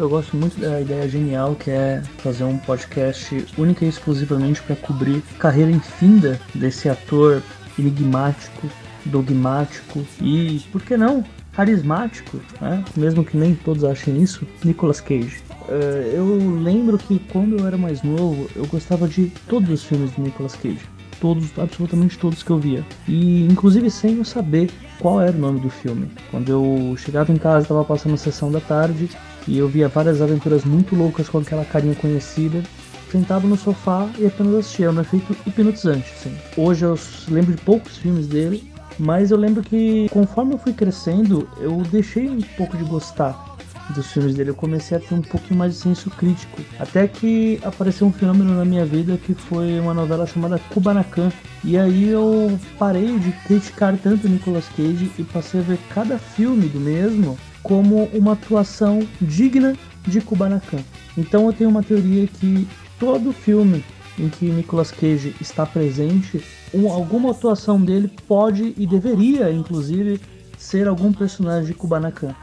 [0.00, 4.74] Eu gosto muito da ideia genial que é fazer um podcast única e exclusivamente para
[4.74, 7.42] cobrir carreira infinda desse ator
[7.78, 8.66] enigmático,
[9.04, 11.22] dogmático e, por que não,
[11.52, 12.82] carismático, né?
[12.96, 15.42] mesmo que nem todos achem isso, Nicolas Cage.
[15.68, 20.14] Eh, eu lembro que quando eu era mais novo, eu gostava de todos os filmes
[20.14, 20.80] de Nicolas Cage.
[21.20, 22.82] Todos, absolutamente todos que eu via.
[23.06, 24.70] E inclusive sem eu saber
[25.00, 26.08] qual era o nome do filme.
[26.30, 29.10] Quando eu chegava em casa, estava passando a sessão da tarde
[29.48, 32.62] e eu via várias aventuras muito loucas com aquela carinha conhecida.
[33.10, 36.12] Sentava no sofá e apenas assistia, é um efeito hipnotizante.
[36.12, 36.36] Assim.
[36.56, 36.96] Hoje eu
[37.28, 38.62] lembro de poucos filmes dele,
[38.98, 43.49] mas eu lembro que conforme eu fui crescendo, eu deixei um pouco de gostar
[43.94, 46.60] dos filmes dele, eu comecei a ter um pouquinho mais de senso crítico.
[46.78, 51.30] Até que apareceu um fenômeno na minha vida que foi uma novela chamada Kubanacan.
[51.64, 56.66] E aí eu parei de criticar tanto Nicolas Cage e passei a ver cada filme
[56.68, 59.76] do mesmo como uma atuação digna
[60.06, 60.78] de Kubanacan.
[61.18, 62.66] Então eu tenho uma teoria que
[62.98, 63.84] todo filme
[64.18, 66.42] em que Nicolas Cage está presente,
[66.74, 70.20] um- alguma atuação dele pode e deveria, inclusive,
[70.58, 72.34] ser algum personagem de Kubanacan.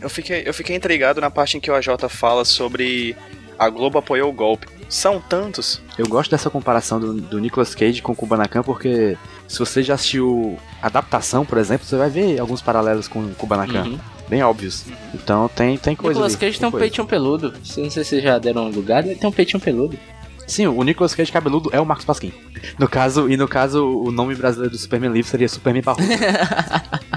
[0.00, 3.16] Eu fiquei, eu fiquei intrigado na parte em que o AJ fala sobre
[3.58, 4.66] a Globo apoiou o golpe.
[4.88, 5.80] São tantos.
[5.98, 9.94] Eu gosto dessa comparação do, do Nicolas Cage com o Kubanacan porque se você já
[9.94, 13.84] assistiu Adaptação, por exemplo, você vai ver alguns paralelos com o Kubanacan.
[13.84, 13.98] Uhum.
[14.28, 14.84] Bem óbvios.
[15.14, 16.84] Então tem, tem coisa Nicolas ali, Cage tem um coisa.
[16.84, 17.52] peitinho peludo.
[17.52, 19.98] Não sei se vocês já deram um lugar, ele tem um peitinho peludo.
[20.46, 22.32] Sim, o Nicolas Cage cabeludo é o Marcos Pasquim.
[22.76, 26.08] No caso, e no caso, o nome brasileiro do Superman livre seria Superman Barroso.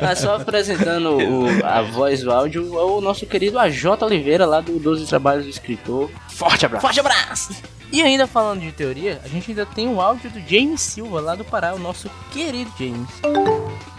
[0.00, 4.60] Mas só apresentando o- a voz do áudio é o nosso querido AJ Oliveira, lá
[4.60, 6.10] do 12 Trabalhos do Escritor.
[6.28, 6.82] Forte abraço!
[6.86, 7.54] Forte abraço!
[7.92, 11.34] E ainda falando de teoria, a gente ainda tem o áudio do James Silva, lá
[11.36, 13.08] do Pará, o nosso querido James.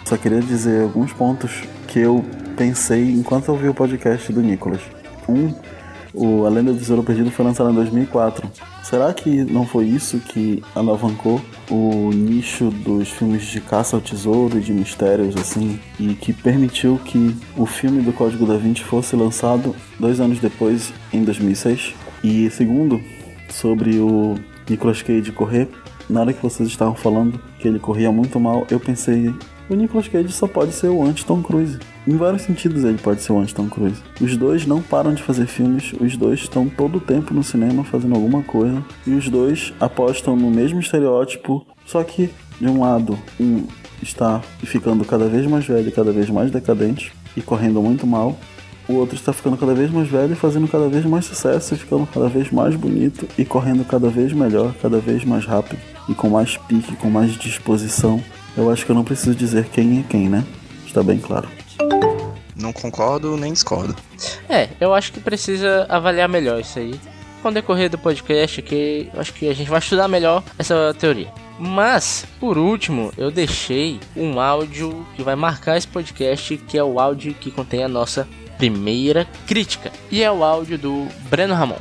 [0.03, 1.51] Só queria dizer alguns pontos
[1.87, 2.23] que eu
[2.57, 4.81] pensei enquanto eu ouvi o podcast do Nicolas.
[5.29, 5.53] Um,
[6.15, 8.49] o A Lenda do Tesouro Perdido foi lançado em 2004.
[8.83, 14.57] Será que não foi isso que alavancou o nicho dos filmes de caça ao tesouro
[14.57, 19.15] e de mistérios assim e que permitiu que o filme do Código da Vinci fosse
[19.15, 21.93] lançado dois anos depois, em 2006?
[22.23, 23.01] E segundo,
[23.49, 24.35] sobre o
[24.69, 25.67] Nicolas Cage correr,
[26.09, 29.33] na hora que vocês estavam falando que ele corria muito mal, eu pensei,
[29.69, 31.79] o Nicolas Cage só pode ser o anti-Tom Cruise.
[32.07, 34.01] Em vários sentidos ele pode ser o anti-Tom Cruise.
[34.21, 37.83] Os dois não param de fazer filmes, os dois estão todo o tempo no cinema
[37.83, 42.29] fazendo alguma coisa, e os dois apostam no mesmo estereótipo, só que
[42.59, 43.63] de um lado, um
[44.03, 48.37] está ficando cada vez mais velho cada vez mais decadente e correndo muito mal,
[48.87, 51.77] o outro está ficando cada vez mais velho e fazendo cada vez mais sucesso e
[51.77, 56.13] ficando cada vez mais bonito e correndo cada vez melhor, cada vez mais rápido e
[56.13, 58.21] com mais pique, com mais disposição.
[58.55, 60.43] Eu acho que eu não preciso dizer quem é quem, né?
[60.85, 61.47] Está bem claro.
[62.55, 63.95] Não concordo nem discordo.
[64.49, 66.99] É, eu acho que precisa avaliar melhor isso aí.
[67.41, 70.95] Com o decorrer do podcast aqui, eu acho que a gente vai estudar melhor essa
[70.97, 71.31] teoria.
[71.59, 76.99] Mas, por último, eu deixei um áudio que vai marcar esse podcast, que é o
[76.99, 78.27] áudio que contém a nossa
[78.57, 79.91] primeira crítica.
[80.09, 81.77] E é o áudio do Breno Ramon.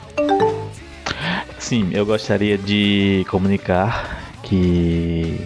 [1.59, 5.41] Sim, eu gostaria de comunicar que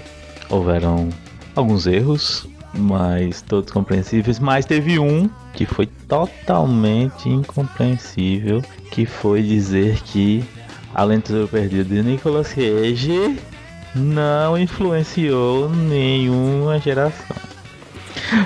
[0.50, 1.08] houveram
[1.54, 2.46] alguns erros,
[2.78, 4.38] mas todos compreensíveis.
[4.38, 10.44] Mas teve um que foi totalmente incompreensível, que foi dizer que
[10.94, 13.38] Além do Perdido de Nicolas Cage
[13.94, 17.36] não influenciou nenhuma geração.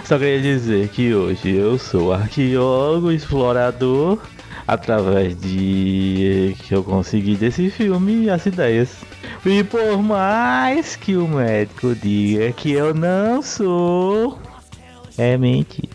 [0.05, 4.19] Só queria dizer que hoje eu sou arqueólogo, explorador,
[4.67, 8.97] através de que eu consegui desse filme as ideias.
[9.45, 14.39] E por mais que o médico diga que eu não sou,
[15.19, 15.89] é mentira.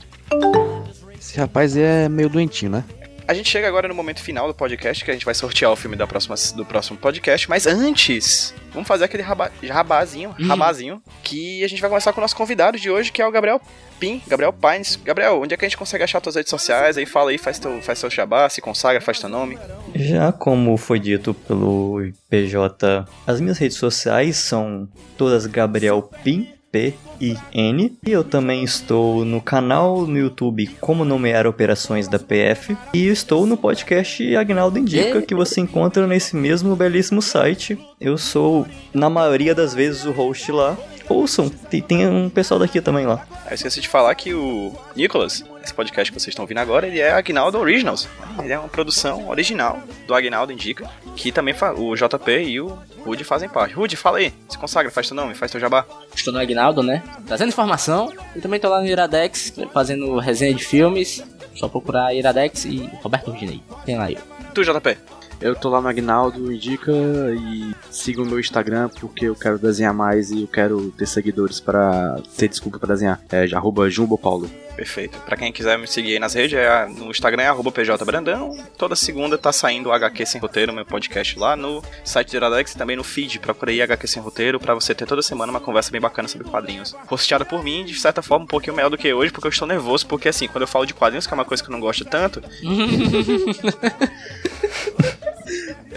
[1.17, 2.83] Esse rapaz é meio doentinho, né?
[3.27, 5.75] A gente chega agora no momento final do podcast, que a gente vai sortear o
[5.75, 11.61] filme da próxima, do próximo podcast, mas antes, vamos fazer aquele raba, rabazinho, rabazinho, que
[11.61, 13.59] a gente vai começar com o nosso convidado de hoje, que é o Gabriel
[13.99, 14.97] Pim, Gabriel Pines.
[15.03, 16.97] Gabriel, onde é que a gente consegue achar tuas redes sociais?
[16.97, 19.59] Aí fala aí, faz teu, faz teu jabá, se consagra, faz teu nome.
[19.93, 21.99] Já como foi dito pelo
[22.29, 26.47] PJ, as minhas redes sociais são todas Gabriel Pin,
[26.77, 27.97] P-I-N.
[28.05, 32.77] E eu também estou no canal no YouTube Como Nomear Operações da PF.
[32.93, 37.77] E estou no podcast Agnaldo Indica, que você encontra nesse mesmo belíssimo site.
[37.99, 40.77] Eu sou, na maioria das vezes, o host lá.
[41.09, 43.25] Ouçam, tem, tem um pessoal daqui também lá.
[43.49, 46.99] Eu esqueci de falar que o Nicolas, esse podcast que vocês estão ouvindo agora, ele
[46.99, 48.07] é Agnaldo Originals.
[48.43, 53.23] Ele é uma produção original do Agnaldo Indica, que também o JP e o Rude
[53.23, 53.73] fazem parte.
[53.73, 55.83] Rude, fala aí, se consagra, faz teu nome, faz teu jabá.
[56.13, 57.01] Estou no Agnaldo, né?
[57.25, 58.13] Trazendo informação.
[58.35, 61.23] E também tô lá no Iradex, fazendo resenha de filmes.
[61.55, 63.61] Só procurar Iradex e Roberto Rudinei.
[63.85, 64.19] Tem lá eu.
[64.53, 65.16] Tu, JP?
[65.39, 69.93] Eu tô lá no Agnaldo Indica e siga o meu Instagram porque eu quero desenhar
[69.93, 73.21] mais e eu quero ter seguidores para ter desculpa para desenhar.
[73.31, 74.49] É arroba Jumbo Paulo.
[74.77, 75.19] Perfeito.
[75.21, 78.55] Pra quem quiser me seguir aí nas redes, é no Instagram é arroba PJBrandão.
[78.77, 82.73] Toda segunda tá saindo o HQ Sem Roteiro, meu podcast lá no site de Iradex
[82.73, 83.39] e também no feed.
[83.39, 86.47] Procura aí HQ Sem Roteiro pra você ter toda semana uma conversa bem bacana sobre
[86.47, 86.95] quadrinhos.
[87.09, 89.67] Hosteada por mim, de certa forma, um pouquinho melhor do que hoje, porque eu estou
[89.67, 91.79] nervoso, porque assim, quando eu falo de quadrinhos, que é uma coisa que eu não
[91.79, 92.39] gosto tanto.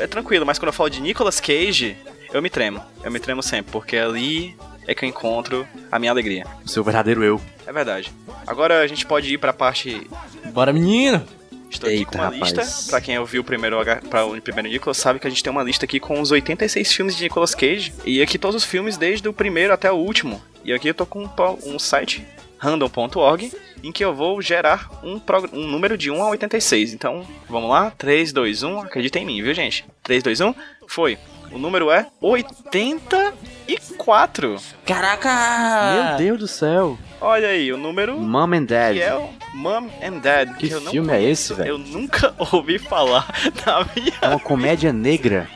[0.01, 1.97] é tranquilo, mas quando eu falo de Nicolas Cage,
[2.33, 2.83] eu me tremo.
[3.03, 6.47] Eu me tremo sempre, porque ali é que eu encontro a minha alegria.
[6.65, 7.41] O seu verdadeiro eu.
[7.67, 8.13] É verdade.
[8.47, 10.07] Agora a gente pode ir pra parte.
[10.53, 11.25] Bora, menino!
[11.71, 12.53] Estou aqui Eita, com uma rapaz.
[12.53, 12.91] lista.
[12.91, 13.77] Pra quem ouviu o primeiro,
[14.09, 16.93] pra o primeiro Nicolas, sabe que a gente tem uma lista aqui com os 86
[16.93, 17.93] filmes de Nicolas Cage.
[18.05, 20.43] E aqui todos os filmes, desde o primeiro até o último.
[20.65, 21.29] E aqui eu tô com um,
[21.65, 22.27] um site
[22.61, 23.53] random.org
[23.83, 25.19] em que eu vou gerar um,
[25.53, 26.93] um número de 1 a 86.
[26.93, 27.91] Então, vamos lá?
[27.97, 28.81] 3, 2, 1.
[28.83, 29.87] Acredita em mim, viu, gente?
[30.03, 30.55] 3, 2, 1.
[30.87, 31.17] Foi.
[31.51, 34.57] O número é 84.
[34.87, 35.95] Caraca!
[35.95, 36.97] Meu Deus do céu.
[37.21, 38.95] Olha aí, o número Mom and Dad.
[38.95, 40.57] que é o Mom and Dad.
[40.57, 41.71] Que eu não filme é esse, velho?
[41.71, 43.27] Eu nunca ouvi falar
[43.67, 45.49] na minha É uma comédia negra.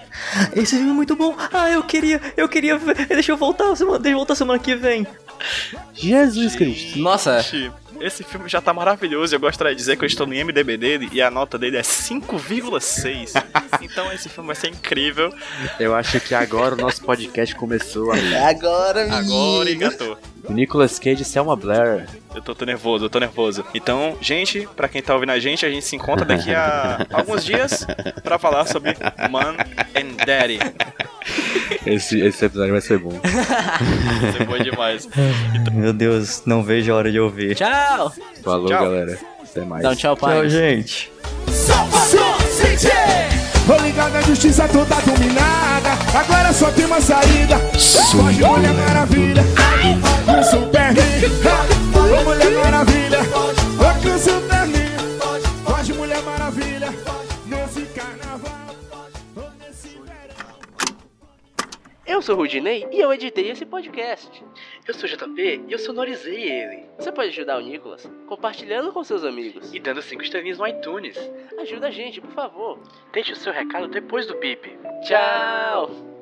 [0.54, 1.36] Esse filme é muito bom.
[1.52, 3.06] Ah, eu queria, eu queria ver.
[3.06, 5.06] Deixa eu voltar semana, deixa eu voltar semana que vem.
[5.94, 6.98] Jesus Cristo.
[6.98, 9.34] Nossa, Gente, Esse filme já tá maravilhoso.
[9.34, 11.82] Eu gostaria de dizer que eu estou no IMDB dele e a nota dele é
[11.82, 13.32] 5,6.
[13.80, 15.32] então esse filme vai ser incrível.
[15.78, 18.16] Eu acho que agora o nosso podcast começou a
[18.48, 20.18] agora, Agora engatou.
[20.48, 22.06] Nicolas Cage e Selma Blair.
[22.34, 23.64] Eu tô, tô nervoso, eu tô nervoso.
[23.74, 27.44] Então, gente, pra quem tá ouvindo a gente, a gente se encontra daqui a alguns
[27.44, 27.86] dias
[28.22, 28.96] pra falar sobre
[29.30, 29.54] Mom
[29.94, 30.58] and Daddy.
[31.86, 33.18] Esse, esse episódio vai ser bom.
[34.28, 35.08] Isso é bom demais.
[35.72, 37.54] Meu Deus, não vejo a hora de ouvir.
[37.54, 38.12] Tchau!
[38.42, 38.82] Falou, Tchau.
[38.84, 39.18] galera.
[39.42, 39.84] Até mais.
[39.84, 40.40] Um tchau, pai.
[40.40, 41.12] Tchau, gente.
[41.48, 43.44] See Gente!
[43.66, 45.90] Tô ligado, a justiça toda dominada.
[46.18, 47.58] Agora só tem uma saída.
[48.12, 49.42] Pode Mulher Maravilha.
[50.26, 51.93] Com Superman.
[52.04, 53.20] Ô Mulher Maravilha.
[53.80, 55.64] Ô com Superman.
[55.64, 56.88] Pode Mulher Maravilha.
[57.46, 58.74] Nesse carnaval.
[62.06, 64.44] Eu sou o Rudinei e eu editei esse podcast.
[64.86, 66.84] Eu sou o JP e eu sonorizei ele.
[66.98, 69.72] Você pode ajudar o Nicolas compartilhando com seus amigos.
[69.72, 71.16] E dando 5 estrelinhas no iTunes.
[71.58, 72.78] Ajuda a gente, por favor.
[73.12, 74.78] Deixe o seu recado depois do bip.
[75.06, 76.13] Tchau!